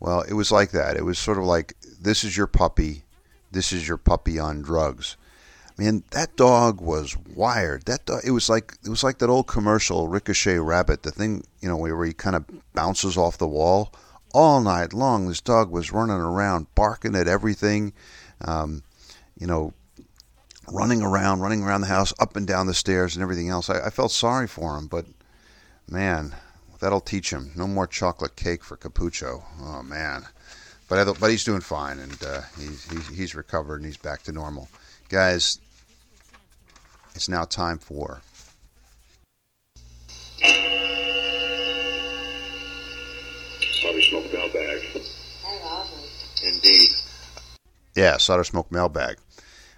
[0.00, 0.96] Well, it was like that.
[0.96, 3.04] It was sort of like, this is your puppy,
[3.50, 5.16] this is your puppy on drugs.
[5.78, 7.86] Man, that dog was wired.
[7.86, 11.68] That it was like it was like that old commercial Ricochet Rabbit, the thing you
[11.68, 12.44] know where he kind of
[12.74, 13.90] bounces off the wall
[14.34, 15.28] all night long.
[15.28, 17.94] This dog was running around, barking at everything,
[18.44, 18.82] um,
[19.38, 19.72] you know,
[20.70, 23.68] running around, running around the house, up and down the stairs, and everything else.
[23.70, 25.06] I, I felt sorry for him, but
[25.88, 26.34] man,
[26.80, 27.52] that'll teach him.
[27.56, 29.42] No more chocolate cake for Capucho.
[29.60, 30.26] Oh man,
[30.88, 34.32] but but he's doing fine, and uh, he's, he's he's recovered and he's back to
[34.32, 34.68] normal.
[35.08, 35.58] Guys,
[37.14, 38.22] it's now time for.
[43.82, 44.82] Solder Smoke Mailbag.
[46.44, 46.90] Indeed.
[47.94, 49.18] Yeah, Solder Smoke Mailbag.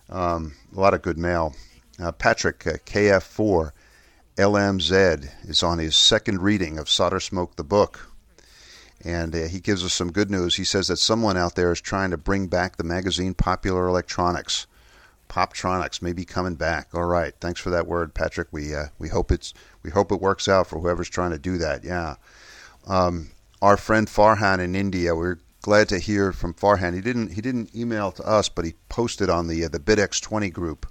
[0.09, 1.55] Um, a lot of good mail.
[2.01, 3.73] Uh, Patrick, uh, KF4,
[4.37, 8.11] LMZ, is on his second reading of Solder Smoke the book.
[9.05, 10.57] And uh, he gives us some good news.
[10.57, 14.67] He says that someone out there is trying to bring back the magazine Popular Electronics.
[15.29, 16.89] Poptronics may be coming back.
[16.95, 18.49] All right, thanks for that word, Patrick.
[18.53, 19.53] We uh, we hope it's
[19.83, 21.83] we hope it works out for whoever's trying to do that.
[21.83, 22.17] Yeah,
[22.87, 25.15] um, our friend Farhan in India.
[25.15, 26.93] We're glad to hear from Farhan.
[26.93, 30.53] He didn't he didn't email to us, but he posted on the uh, the BitX20
[30.53, 30.87] group,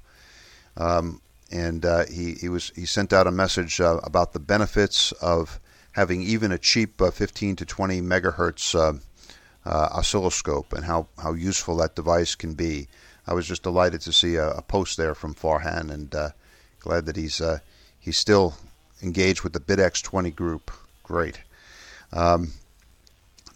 [0.78, 1.21] um,
[1.51, 5.59] and uh, he he was he sent out a message uh, about the benefits of
[5.91, 8.97] having even a cheap uh, 15 to 20 megahertz uh,
[9.63, 12.88] uh, oscilloscope and how how useful that device can be.
[13.28, 16.15] I was just delighted to see a, a post there from Farhan, and
[16.80, 17.39] glad that he's
[17.99, 18.55] he's still
[19.03, 20.71] engaged with the BitX20 group.
[21.03, 21.41] Great.
[22.11, 22.53] Um,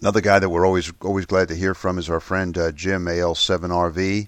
[0.02, 3.06] another guy that we're always always glad to hear from is our friend uh, Jim
[3.06, 4.28] AL7RV,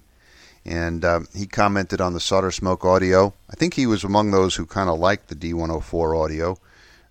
[0.64, 3.34] and um, he commented on the solder smoke audio.
[3.50, 6.58] I think he was among those who kind of liked the D104 audio.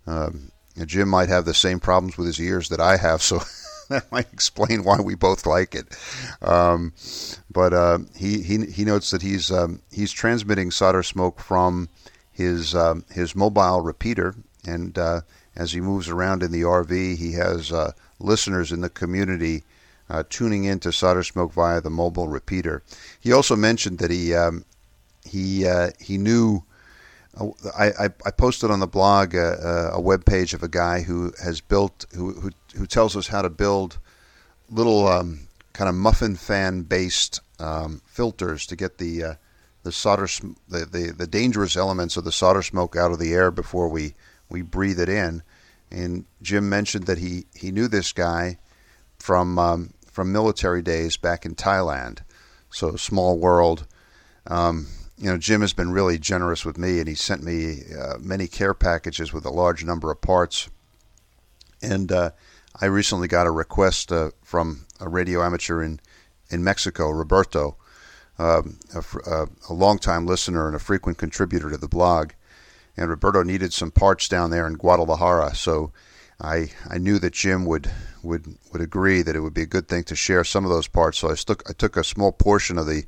[0.08, 0.52] Um,
[0.86, 3.42] Jim might have the same problems with his ears that I have, so.
[3.90, 5.88] that might explain why we both like it.
[6.44, 6.94] Um,
[7.50, 11.90] but uh, he, he he notes that he's um, he's transmitting solder smoke from
[12.32, 15.22] his um, his mobile repeater, and uh,
[15.56, 19.64] as he moves around in the RV, he has uh, listeners in the community.
[20.12, 22.82] Uh, tuning into solder smoke via the mobile repeater.
[23.20, 24.66] He also mentioned that he um,
[25.24, 26.64] he uh, he knew
[27.78, 31.32] I, I, I, posted on the blog a, a web page of a guy who
[31.44, 34.00] has built who, who, who tells us how to build
[34.70, 39.34] little um, kind of muffin fan based um, filters to get the uh,
[39.84, 40.28] the solder
[40.68, 44.16] the, the, the dangerous elements of the solder smoke out of the air before we,
[44.50, 45.42] we breathe it in.
[45.92, 48.58] And Jim mentioned that he, he knew this guy
[49.18, 52.20] from um, from military days back in Thailand.
[52.70, 53.88] So small world.
[54.48, 54.88] Um,
[55.18, 58.48] you know, Jim has been really generous with me, and he sent me uh, many
[58.48, 60.70] care packages with a large number of parts.
[61.82, 62.32] And uh,
[62.80, 66.00] I recently got a request uh, from a radio amateur in,
[66.50, 67.76] in Mexico, Roberto,
[68.38, 72.32] um, a, uh, a longtime listener and a frequent contributor to the blog.
[73.00, 75.94] And Roberto needed some parts down there in Guadalajara, so
[76.42, 77.90] I I knew that Jim would
[78.22, 80.90] would would agree that it would be a good thing to share some of those
[80.90, 81.20] parts.
[81.20, 83.06] So I took I took a small portion of the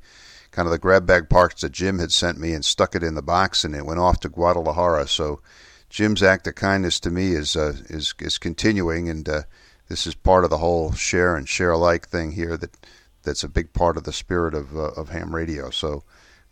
[0.52, 3.16] kind of the grab bag parts that Jim had sent me and stuck it in
[3.16, 5.10] the box, and it went off to Guadalajara.
[5.10, 5.42] So
[5.90, 9.42] Jim's act of kindness to me is uh, is is continuing, and uh,
[9.90, 12.56] this is part of the whole share and share alike thing here.
[12.56, 12.78] That
[13.24, 15.70] that's a big part of the spirit of uh, of ham radio.
[15.70, 16.06] So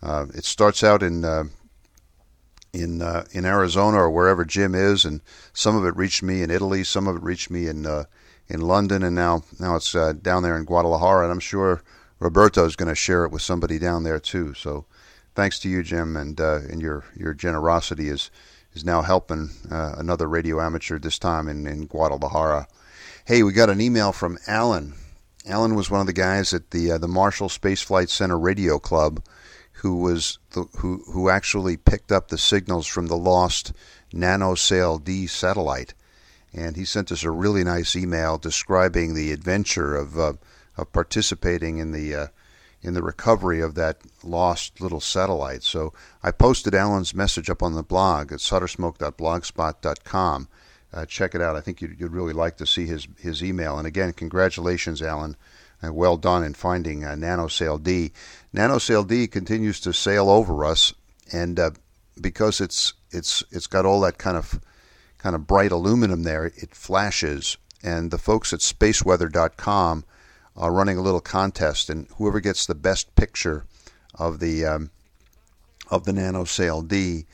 [0.04, 1.24] uh, it starts out in.
[2.74, 5.22] Uh, in uh, in Arizona or wherever Jim is, and
[5.54, 7.88] some of it reached me in Italy, some of it reached me in
[8.48, 11.82] in London, and now now it's down there in Guadalajara, and I'm sure
[12.20, 14.54] Roberto is going to share it with somebody down there too.
[14.54, 14.86] So
[15.36, 18.30] thanks to you, Jim, and uh, and your your generosity is
[18.74, 22.68] is now helping uh, another radio amateur this time in, in Guadalajara.
[23.26, 24.94] Hey, we got an email from Alan.
[25.48, 28.80] Alan was one of the guys at the uh, the Marshall Space Flight Center Radio
[28.80, 29.24] Club,
[29.82, 33.74] who was the, who who actually picked up the signals from the lost
[34.14, 35.94] NanoSail D satellite,
[36.54, 40.34] and he sent us a really nice email describing the adventure of uh,
[40.78, 42.28] of participating in the uh,
[42.82, 45.64] in the recovery of that lost little satellite.
[45.64, 50.48] So I posted Alan's message up on the blog at soldersmoke.blogspot.com.
[50.92, 51.56] Uh, check it out.
[51.56, 53.78] I think you'd, you'd, really like to see his his email.
[53.78, 55.36] And again, congratulations, Alan.
[55.82, 58.12] Uh, well done in finding uh, NanoSail D.
[58.54, 60.94] NanoSail D continues to sail over us,
[61.32, 61.72] and uh,
[62.20, 64.60] because it's it's it's got all that kind of
[65.18, 67.58] kind of bright aluminum there, it flashes.
[67.82, 70.04] And the folks at SpaceWeather.com
[70.58, 73.66] are running a little contest, and whoever gets the best picture
[74.16, 74.92] of the um,
[75.90, 77.26] of the Nano Sail D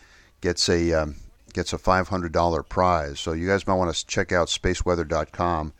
[0.41, 1.15] gets a um,
[1.53, 3.19] gets a $500 prize.
[3.19, 5.73] So you guys might want to check out spaceweather.com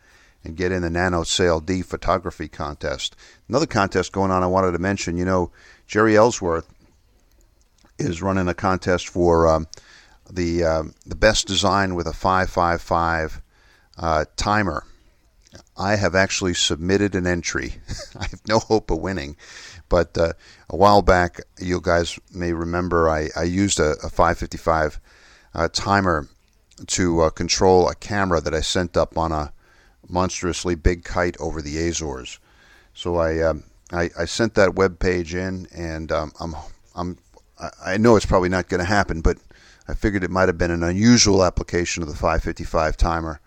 [0.46, 3.16] and get in the Nano Sail D photography contest.
[3.48, 5.50] Another contest going on I wanted to mention, you know,
[5.88, 6.72] Jeri Ellsworth
[7.98, 9.66] is running a contest for um,
[10.30, 13.42] the um, the best design with a 555
[13.98, 14.84] uh, timer.
[15.76, 17.74] I have actually submitted an entry.
[18.18, 19.36] I have no hope of winning,
[19.88, 20.34] but uh,
[20.70, 25.00] a while back, you guys may remember I, I used a, a 555
[25.54, 26.28] uh, timer
[26.86, 29.52] to uh, control a camera that I sent up on a
[30.08, 32.38] monstrously big kite over the Azores.
[32.94, 36.54] So I um, I, I, sent that web page in, and um, I'm
[36.94, 37.18] I'm
[37.84, 39.38] I know it's probably not going to happen, but
[39.88, 43.40] I figured it might have been an unusual application of the 555 timer,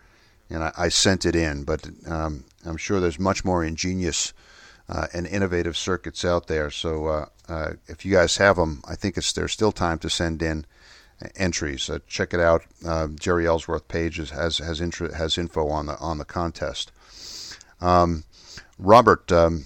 [0.49, 1.64] and I, I sent it in.
[1.64, 4.34] But um, I'm sure there's much more ingenious
[4.88, 6.72] uh, and innovative circuits out there.
[6.72, 10.10] So uh, uh, if you guys have them, I think it's there's still time to
[10.10, 10.66] send in
[11.36, 11.90] entries.
[11.90, 12.64] Uh, check it out.
[12.86, 16.92] Uh, Jeri Ellsworth page has has intro, has info on the on the contest.
[17.82, 18.24] Um,
[18.78, 19.66] Robert um,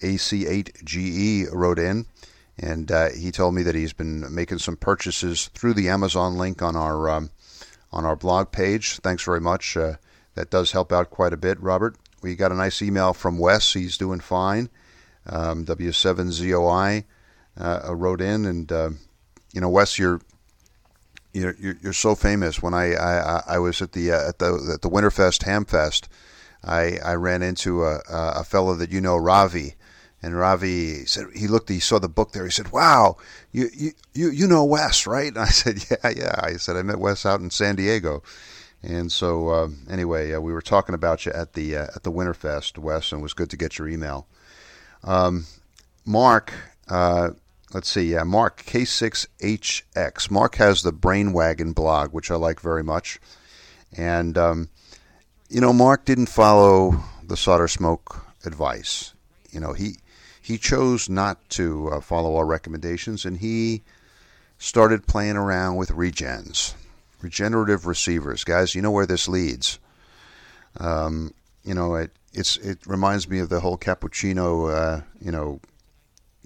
[0.00, 2.06] AC8GE wrote in,
[2.58, 6.62] and uh, he told me that he's been making some purchases through the Amazon link
[6.62, 7.30] on our um,
[7.92, 8.98] on our blog page.
[8.98, 9.76] Thanks very much.
[9.76, 9.94] Uh,
[10.34, 11.96] that does help out quite a bit, Robert.
[12.22, 13.72] We got a nice email from Wes.
[13.72, 14.68] He's doing fine.
[15.26, 17.04] Um, W7ZOI
[17.58, 18.90] uh, wrote in, and uh,
[19.52, 20.20] you know, Wes, you're
[21.34, 22.62] you're, you're so famous.
[22.62, 26.08] When I, I, I was at the uh, at the at the Winterfest Hamfest,
[26.62, 29.74] I, I ran into a, a fellow that you know, Ravi,
[30.22, 32.44] and Ravi said he looked, he saw the book there.
[32.44, 33.16] He said, "Wow,
[33.52, 36.82] you you you, you know Wes, right?" And I said, "Yeah, yeah." I said, "I
[36.82, 38.22] met Wes out in San Diego."
[38.82, 42.12] And so, uh, anyway, uh, we were talking about you at the uh, at the
[42.12, 44.26] Winterfest, Wes, and it was good to get your email.
[45.02, 45.46] Um,
[46.04, 46.52] Mark
[46.88, 47.30] uh,
[47.74, 50.30] let's see, yeah, Mark K6HX.
[50.30, 53.18] Mark has the Brainwagon blog, which I like very much.
[53.96, 54.70] And, um,
[55.50, 59.12] you know, Mark didn't follow the solder smoke advice.
[59.50, 59.96] You know, he
[60.40, 63.82] he chose not to uh, follow our recommendations, and he
[64.58, 66.74] started playing around with regens,
[67.22, 68.44] regenerative receivers.
[68.44, 69.78] Guys, you know where this leads.
[70.78, 71.32] Um,
[71.64, 75.60] you know, it it's it reminds me of the whole cappuccino, uh, you know,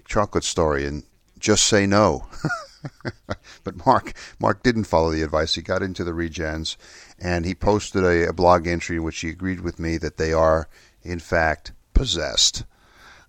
[0.05, 1.03] chocolate story, and
[1.39, 2.27] just say no.
[3.63, 5.55] but Mark Mark didn't follow the advice.
[5.55, 6.77] He got into the regens,
[7.19, 10.33] and he posted a, a, blog entry in which he agreed with me that they
[10.33, 10.67] are
[11.03, 12.63] in fact possessed.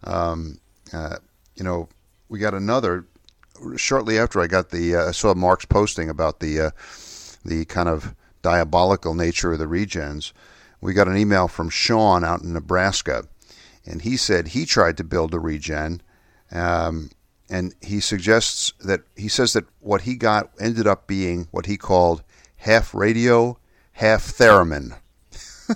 [0.05, 0.61] Um,
[0.93, 1.17] uh,
[1.55, 1.89] you know,
[2.29, 3.07] we got another
[3.77, 6.71] shortly after I got the uh, I saw Mark's posting about the uh,
[7.45, 10.33] the kind of diabolical nature of the regens.
[10.81, 13.25] We got an email from Sean out in Nebraska,
[13.85, 16.01] and he said he tried to build a regen.
[16.51, 17.11] Um,
[17.51, 21.77] and he suggests that he says that what he got ended up being what he
[21.77, 22.23] called
[22.57, 23.59] half radio,
[23.93, 24.97] half theremin.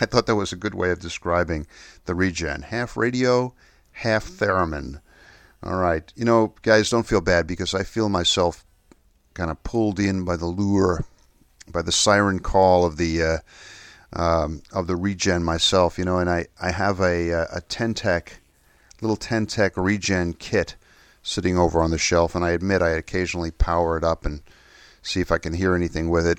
[0.00, 1.66] I thought that was a good way of describing
[2.06, 2.62] the regen.
[2.62, 3.54] Half radio,
[3.92, 5.00] half theremin.
[5.62, 6.12] All right.
[6.16, 8.64] You know, guys, don't feel bad because I feel myself
[9.34, 11.04] kind of pulled in by the lure,
[11.70, 13.38] by the siren call of the uh,
[14.12, 15.98] um, of the regen myself.
[15.98, 18.40] You know, and I I have a a Ten-Tec
[19.00, 20.76] little Ten-Tec regen kit
[21.22, 24.42] sitting over on the shelf, and I admit I occasionally power it up and
[25.02, 26.38] see if I can hear anything with it.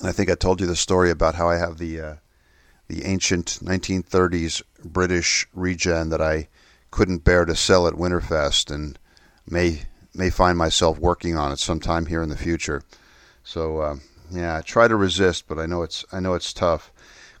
[0.00, 2.14] And I think I told you the story about how I have the uh,
[2.88, 6.48] the ancient 1930s British regen that I
[6.90, 8.98] couldn't bear to sell at Winterfest, and
[9.48, 9.82] may
[10.14, 12.82] may find myself working on it sometime here in the future.
[13.44, 13.96] So uh,
[14.30, 16.92] yeah, I try to resist, but I know it's I know it's tough.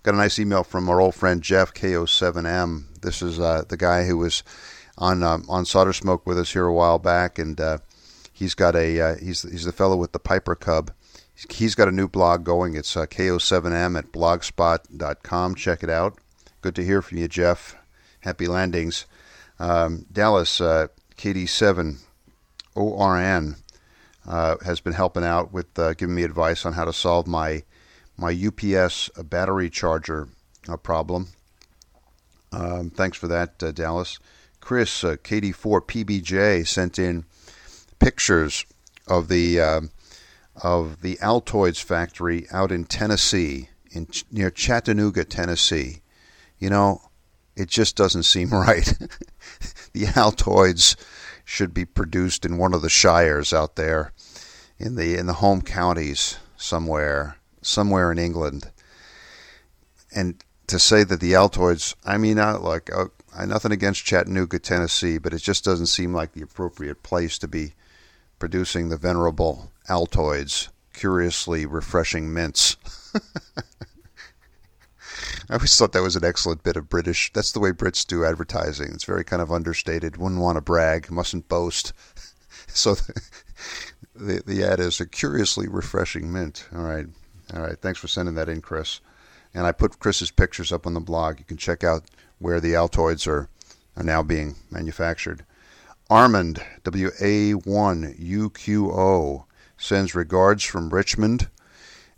[0.02, 2.84] Got a nice email from our old friend Jeff KO7M.
[3.02, 4.42] This is uh, the guy who was
[4.98, 7.78] on um, on Solder Smoke with us here a while back, and uh,
[8.32, 10.90] he's got a uh, he's he's the fellow with the Piper Cub.
[11.50, 12.76] He's got a new blog going.
[12.76, 15.54] It's uh, ko7m at blogspot.com.
[15.56, 16.18] Check it out.
[16.60, 17.74] Good to hear from you, Jeff.
[18.20, 19.06] Happy landings.
[19.58, 21.98] Um, Dallas uh, KD7
[22.74, 23.56] ORN
[24.26, 27.64] uh, has been helping out with uh, giving me advice on how to solve my
[28.16, 30.28] my UPS battery charger
[30.82, 31.28] problem.
[32.52, 34.18] Um, thanks for that, uh, Dallas.
[34.60, 37.24] Chris, uh, KD4PBJ, sent in
[37.98, 38.64] pictures
[39.06, 39.80] of the uh,
[40.62, 46.02] of the Altoids factory out in Tennessee, in near Chattanooga, Tennessee.
[46.58, 47.02] You know,
[47.56, 48.86] it just doesn't seem right.
[49.92, 50.96] the Altoids
[51.44, 54.12] should be produced in one of the shires out there,
[54.78, 58.70] in the in the home counties somewhere somewhere in England.
[60.14, 60.42] And
[60.72, 62.90] to say that the Altoids, I mean, I, like,
[63.36, 67.48] I nothing against Chattanooga, Tennessee, but it just doesn't seem like the appropriate place to
[67.48, 67.74] be
[68.38, 72.78] producing the venerable Altoids, curiously refreshing mints.
[75.50, 77.30] I always thought that was an excellent bit of British.
[77.34, 78.92] That's the way Brits do advertising.
[78.94, 80.16] It's very kind of understated.
[80.16, 81.92] Wouldn't want to brag, mustn't boast.
[82.68, 83.22] so the,
[84.14, 86.66] the, the ad is a curiously refreshing mint.
[86.74, 87.06] All right,
[87.52, 87.78] all right.
[87.78, 89.00] Thanks for sending that in, Chris.
[89.54, 91.38] And I put Chris's pictures up on the blog.
[91.38, 92.04] You can check out
[92.38, 93.48] where the Altoids are
[93.96, 95.44] are now being manufactured.
[96.08, 99.46] Armand W A one U Q O
[99.76, 101.48] sends regards from Richmond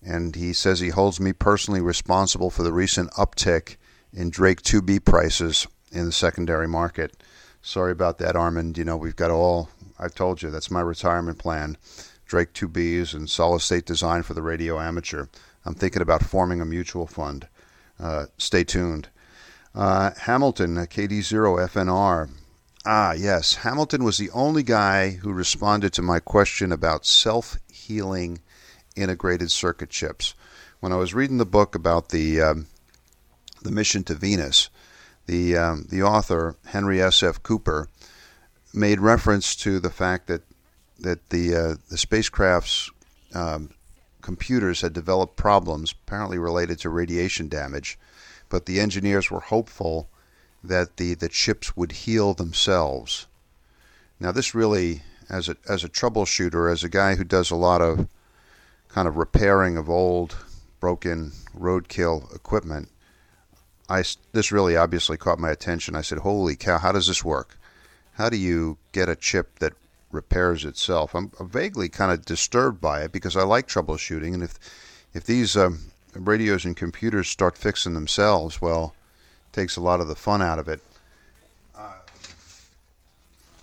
[0.05, 3.76] and he says he holds me personally responsible for the recent uptick
[4.12, 7.16] in Drake 2B prices in the secondary market.
[7.62, 8.76] Sorry about that, Armand.
[8.76, 11.78] You know, we've got all, I've told you, that's my retirement plan.
[12.26, 15.26] Drake 2Bs and solid state design for the radio amateur.
[15.64, 17.48] I'm thinking about forming a mutual fund.
[17.98, 19.08] Uh, stay tuned.
[19.74, 22.30] Uh, Hamilton, KD0FNR.
[22.86, 23.56] Ah, yes.
[23.56, 28.40] Hamilton was the only guy who responded to my question about self healing
[28.94, 30.34] integrated circuit chips.
[30.80, 32.66] When I was reading the book about the um,
[33.62, 34.68] the mission to Venus,
[35.26, 37.22] the um, the author Henry S.
[37.22, 37.42] F.
[37.42, 37.88] Cooper
[38.72, 40.42] made reference to the fact that
[40.98, 42.90] that the uh, the spacecraft's
[43.34, 43.70] um,
[44.24, 47.98] computers had developed problems apparently related to radiation damage,
[48.48, 50.08] but the engineers were hopeful
[50.62, 53.26] that the, the chips would heal themselves.
[54.18, 57.82] Now, this really, as a as a troubleshooter, as a guy who does a lot
[57.82, 58.08] of
[58.88, 60.36] kind of repairing of old,
[60.80, 62.88] broken roadkill equipment,
[63.90, 65.94] I this really obviously caught my attention.
[65.94, 66.78] I said, "Holy cow!
[66.78, 67.58] How does this work?
[68.12, 69.74] How do you get a chip that
[70.14, 74.58] repairs itself?" I'm, vaguely kind of disturbed by it because I like troubleshooting, and if
[75.12, 75.80] if these um,
[76.14, 78.94] radios and computers start fixing themselves, well,
[79.50, 80.80] it takes a lot of the fun out of it.
[81.76, 81.92] Uh,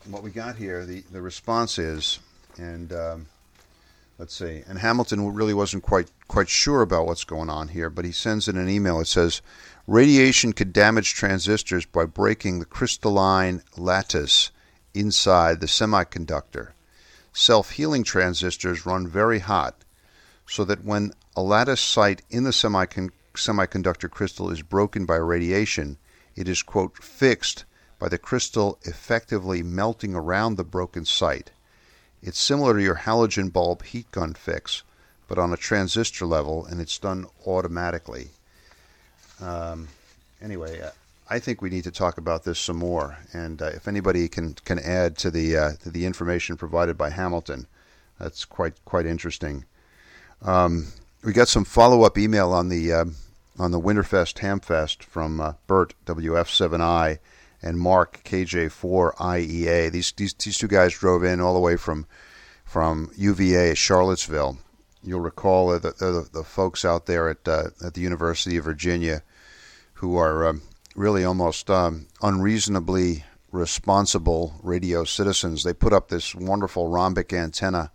[0.10, 2.20] what we got here, the the response is,
[2.58, 3.28] and um,
[4.18, 4.64] let's see.
[4.68, 8.48] And Hamilton really wasn't quite quite sure about what's going on here, but he sends
[8.48, 9.00] in an email.
[9.00, 9.42] It says,
[9.88, 14.51] "Radiation could damage transistors by breaking the crystalline lattice
[14.94, 16.70] inside the semiconductor.
[17.34, 19.84] Self-healing transistors run very hot,
[20.46, 25.98] so that when a lattice site in the semicon- semiconductor crystal is broken by radiation,
[26.36, 27.66] it is quote fixed
[28.00, 31.52] by the crystal effectively melting around the broken site."
[32.22, 34.84] It's similar to your halogen bulb heat gun fix,
[35.28, 38.30] but on a transistor level, and it's done automatically.
[39.40, 39.88] Um,
[40.42, 40.92] anyway, uh,
[41.32, 44.54] I think we need to talk about this some more, and uh, if anybody can
[44.66, 47.68] can add to the uh, to the information provided by Hamilton,
[48.20, 49.64] that's quite quite interesting.
[50.42, 50.88] Um,
[51.24, 53.16] we got some follow up email on the um,
[53.58, 57.20] on the Winterfest Hamfest from uh, Bert WF7I
[57.62, 59.90] and Mark KJ4IEA.
[59.90, 62.08] These, these these two guys drove in all the way from
[62.66, 64.58] from UVA Charlottesville.
[65.02, 69.24] You'll recall the, the, the folks out there at uh, at the University of Virginia
[69.94, 70.64] who are um,
[70.96, 75.64] really almost um, unreasonably responsible radio citizens.
[75.64, 77.92] They put up this wonderful rhombic antenna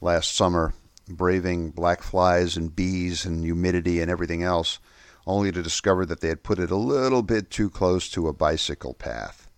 [0.00, 0.74] last summer,
[1.08, 4.78] braving black flies and bees and humidity and everything else
[5.26, 8.32] only to discover that they had put it a little bit too close to a
[8.32, 9.48] bicycle path.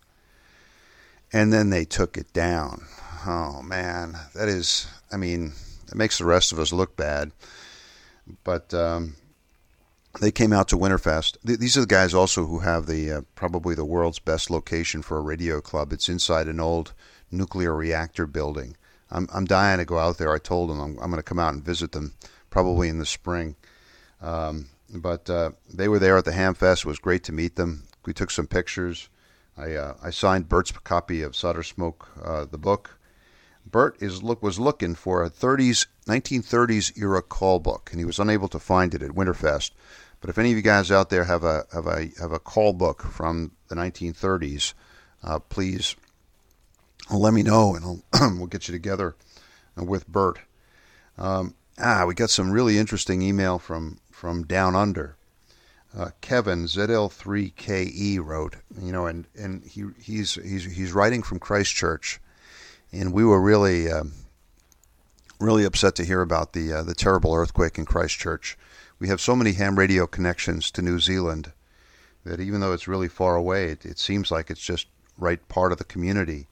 [1.33, 2.85] And then they took it down.
[3.27, 5.53] Oh man, that is, I mean,
[5.89, 7.33] it makes the rest of us look bad.
[8.45, 9.15] But um,
[10.21, 11.39] they came out to Winterfest.
[11.43, 15.17] These are the guys also who have the uh, probably the world's best location for
[15.17, 15.93] a radio club.
[15.93, 16.93] It's inside an old
[17.31, 18.77] nuclear reactor building.
[19.11, 20.33] I'm, I'm dying to go out there.
[20.33, 22.15] I told them I'm, I'm going to come out and visit them
[22.51, 23.57] probably in the spring.
[24.21, 26.81] Um, but uh, they were there at the Hamfest.
[26.81, 27.85] It was great to meet them.
[28.05, 29.09] We took some pictures.
[29.57, 32.99] I uh, I signed Bert's copy of Solder Smoke, uh, the book.
[33.65, 38.19] Bert is look was looking for a 30s 1930s era call book, and he was
[38.19, 39.71] unable to find it at Winterfest.
[40.23, 42.73] But if any of you guys out there have a have a have a call
[42.73, 44.73] book from the 1930s,
[45.25, 45.97] uh, please
[47.11, 48.03] let me know, and
[48.39, 49.17] we'll get you together
[49.77, 50.39] with Bert.
[51.19, 55.17] Um, ah, we got some really interesting email from from Down Under.
[55.95, 62.21] Uh, Kevin ZL3KE wrote, you know, and, and he he's he's he's writing from Christchurch,
[62.93, 64.13] and we were really um,
[65.41, 68.57] really upset to hear about the uh, the terrible earthquake in Christchurch.
[69.03, 71.51] We have so many ham radio connections to New Zealand
[72.23, 74.87] that even though it's really far away, it, it seems like it's just
[75.19, 76.47] right part of the community.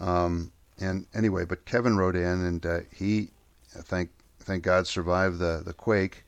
[0.00, 0.50] Um,
[0.80, 3.30] and anyway, but Kevin wrote in, and uh, he
[3.68, 4.10] thank
[4.40, 6.24] thank God survived the the quake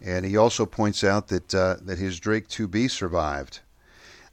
[0.00, 3.58] And he also points out that uh, that his Drake 2B survived.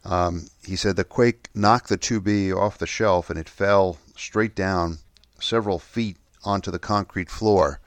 [0.04, 4.54] Um, he said the quake knocked the 2B off the shelf and it fell straight
[4.54, 4.98] down
[5.40, 7.80] several feet onto the concrete floor.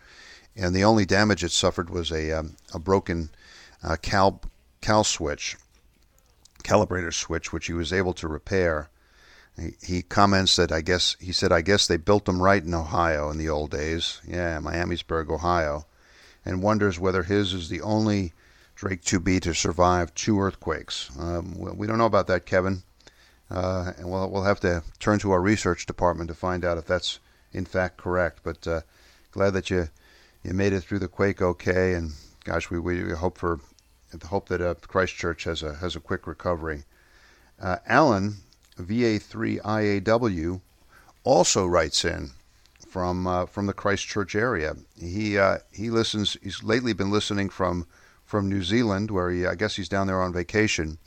[0.57, 3.29] And the only damage it suffered was a, um, a broken
[3.83, 4.41] uh, cal,
[4.81, 5.55] cal switch,
[6.63, 8.89] calibrator switch, which he was able to repair.
[9.55, 12.73] He, he comments that I guess he said I guess they built them right in
[12.73, 14.19] Ohio in the old days.
[14.27, 15.85] Yeah, Miamisburg, Ohio,
[16.43, 18.33] and wonders whether his is the only
[18.75, 21.09] Drake 2B to survive two earthquakes.
[21.19, 22.83] Um, we don't know about that, Kevin,
[23.49, 26.85] uh, and we'll we'll have to turn to our research department to find out if
[26.85, 27.19] that's
[27.53, 28.39] in fact correct.
[28.43, 28.81] But uh,
[29.31, 29.89] glad that you
[30.47, 32.13] you made it through the quake okay, and
[32.45, 33.59] gosh, we, we hope for
[34.29, 36.85] hope that uh, Christchurch has a has a quick recovery.
[37.61, 38.37] Uh, Alan
[38.79, 40.61] VA3IAW
[41.25, 42.31] also writes in
[42.87, 44.77] from uh, from the Christchurch area.
[44.97, 46.37] He uh, he listens.
[46.41, 47.85] He's lately been listening from
[48.23, 50.97] from New Zealand, where he I guess he's down there on vacation,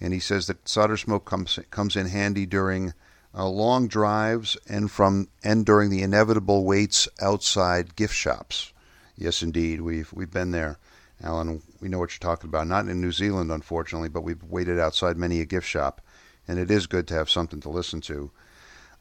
[0.00, 2.94] and he says that solder smoke comes comes in handy during
[3.32, 8.71] uh, long drives and from and during the inevitable waits outside gift shops.
[9.16, 10.78] Yes, indeed, we've we've been there,
[11.22, 11.62] Alan.
[11.80, 12.66] We know what you're talking about.
[12.66, 16.00] Not in New Zealand, unfortunately, but we've waited outside many a gift shop,
[16.48, 18.30] and it is good to have something to listen to.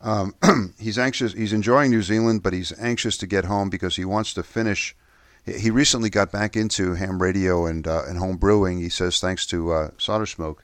[0.02, 0.36] Um,
[0.80, 1.34] he's anxious.
[1.34, 4.96] He's enjoying New Zealand, but he's anxious to get home because he wants to finish
[5.46, 8.80] he recently got back into ham radio and uh, and home brewing.
[8.80, 10.64] He says thanks to uh, solder smoke.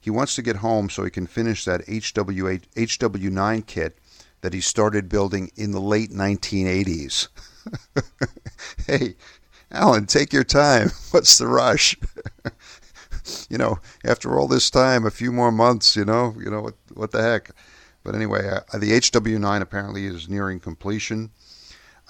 [0.00, 3.98] He wants to get home so he can finish that HW8 HW9 kit
[4.40, 7.28] that he started building in the late 1980s.
[8.86, 9.14] hey,
[9.70, 10.90] Alan, take your time.
[11.10, 11.96] What's the rush?
[13.48, 16.74] you know, after all this time, a few more months, you know, you know what
[16.94, 17.50] what the heck.
[18.04, 21.30] But anyway, uh, the HW9 apparently is nearing completion.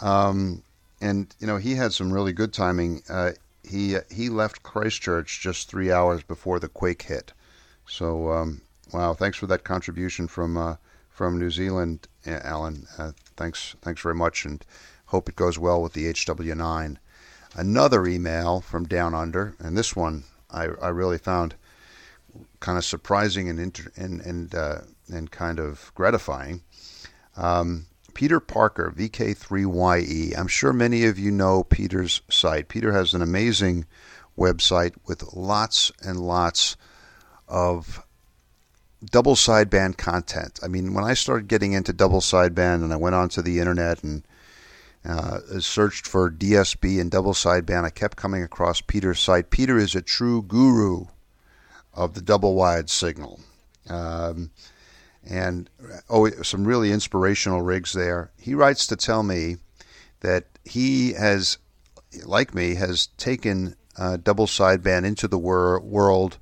[0.01, 0.63] Um,
[1.01, 3.03] and you know he had some really good timing.
[3.09, 3.33] Uh,
[3.63, 7.33] he he left Christchurch just three hours before the quake hit.
[7.87, 8.63] So um,
[8.93, 10.77] wow, thanks for that contribution from uh,
[11.11, 12.87] from New Zealand, Alan.
[12.97, 14.65] Uh, thanks thanks very much, and
[15.09, 16.97] hope it goes well with the HW9.
[17.55, 21.55] Another email from Down Under, and this one I, I really found
[22.61, 26.63] kind of surprising and inter- and and uh, and kind of gratifying.
[27.37, 30.37] Um, Peter Parker, VK3YE.
[30.37, 32.69] I'm sure many of you know Peter's site.
[32.69, 33.87] Peter has an amazing
[34.37, 36.77] website with lots and lots
[37.47, 38.05] of
[39.05, 40.59] double sideband content.
[40.63, 44.03] I mean, when I started getting into double sideband and I went onto the internet
[44.03, 44.25] and
[45.05, 49.51] uh, searched for DSB and double sideband, I kept coming across Peter's site.
[49.51, 51.07] Peter is a true guru
[51.95, 53.41] of the double wide signal.
[53.89, 54.51] Um,
[55.29, 55.69] and
[56.09, 58.31] oh, some really inspirational rigs there.
[58.39, 59.57] He writes to tell me
[60.21, 61.59] that he has,
[62.25, 66.39] like me, has taken uh, double sideband into the wor- world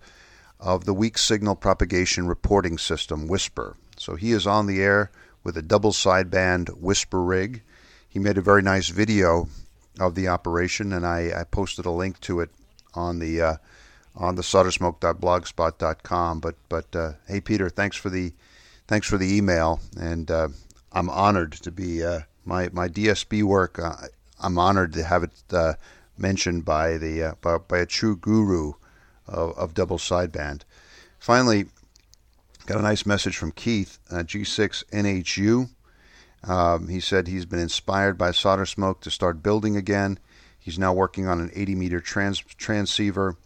[0.60, 3.74] of the weak signal propagation reporting system, WSPR.
[3.98, 5.10] So he is on the air
[5.42, 7.62] with a double sideband WSPR rig.
[8.16, 9.47] He made a very nice video
[10.01, 12.48] of the operation, and I, I posted a link to it
[12.94, 13.56] on the uh,
[14.14, 16.40] on the soldersmoke.blogspot.com.
[16.40, 18.32] But but uh, hey, Peter, thanks for the
[18.86, 20.48] thanks for the email, and uh,
[20.93, 23.78] I'm honored to be uh, my my DSB work.
[23.78, 24.06] Uh,
[24.40, 25.74] I'm honored to have it uh,
[26.16, 28.72] mentioned by the by, by, a true guru
[29.28, 30.62] of, of, double sideband.
[31.18, 31.66] Finally,
[32.64, 35.68] got a nice message from Keith uh, G6NHU.
[36.47, 40.20] Um, he said he's been inspired by solder smoke to start building again.
[40.59, 43.36] He's now working on an 80 meter trans- transceiver.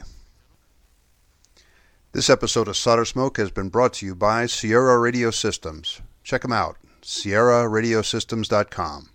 [2.13, 6.01] This episode of Solder Smoke has been brought to you by Sierra Radio Systems.
[6.25, 9.11] Check them out, sierraradiosystems.com.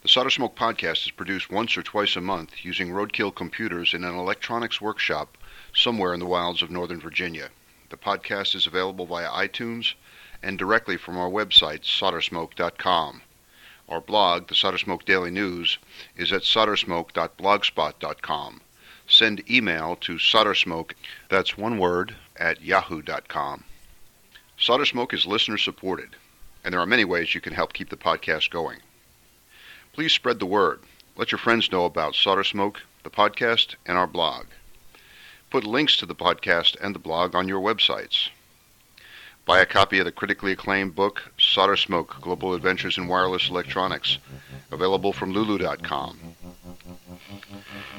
[0.00, 4.02] The Solder Smoke podcast is produced once or twice a month using roadkill computers in
[4.02, 5.36] an electronics workshop
[5.74, 7.50] somewhere in the wilds of Northern Virginia.
[7.90, 9.94] The podcast is available via iTunes
[10.42, 13.20] and directly from our website, soldersmoke.com.
[13.88, 15.78] Our blog, the Solder Smoke Daily News,
[16.16, 18.60] is at soldersmoke.blogspot.com.
[19.08, 20.92] Send email to soldersmoke,
[21.28, 23.64] that's one word, at yahoo.com.
[24.56, 26.10] Solder Smoke is listener supported,
[26.62, 28.78] and there are many ways you can help keep the podcast going.
[29.92, 30.78] Please spread the word.
[31.16, 34.46] Let your friends know about Solder Smoke, the podcast, and our blog.
[35.50, 38.28] Put links to the podcast and the blog on your websites.
[39.46, 44.18] Buy a copy of the critically acclaimed book, Solder Smoke Global Adventures in Wireless Electronics,
[44.70, 46.18] available from Lulu.com.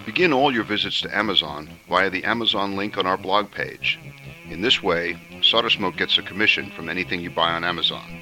[0.05, 3.99] Begin all your visits to Amazon via the Amazon link on our blog page.
[4.49, 8.21] In this way, Solder Smoke gets a commission from anything you buy on Amazon.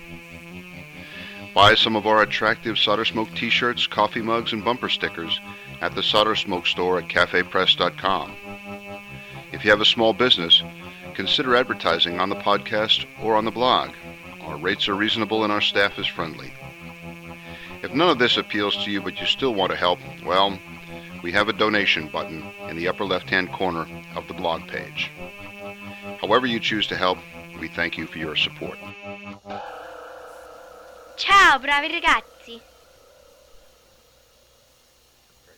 [1.53, 5.39] Buy some of our attractive Solder Smoke t-shirts, coffee mugs, and bumper stickers
[5.81, 8.35] at the Solder Smoke store at cafepress.com.
[9.51, 10.61] If you have a small business,
[11.15, 13.91] consider advertising on the podcast or on the blog.
[14.41, 16.53] Our rates are reasonable and our staff is friendly.
[17.81, 20.57] If none of this appeals to you but you still want to help, well,
[21.23, 25.11] we have a donation button in the upper left-hand corner of the blog page.
[26.21, 27.17] However you choose to help,
[27.59, 28.77] we thank you for your support.
[31.17, 32.61] Ciao, bravi ragazzi!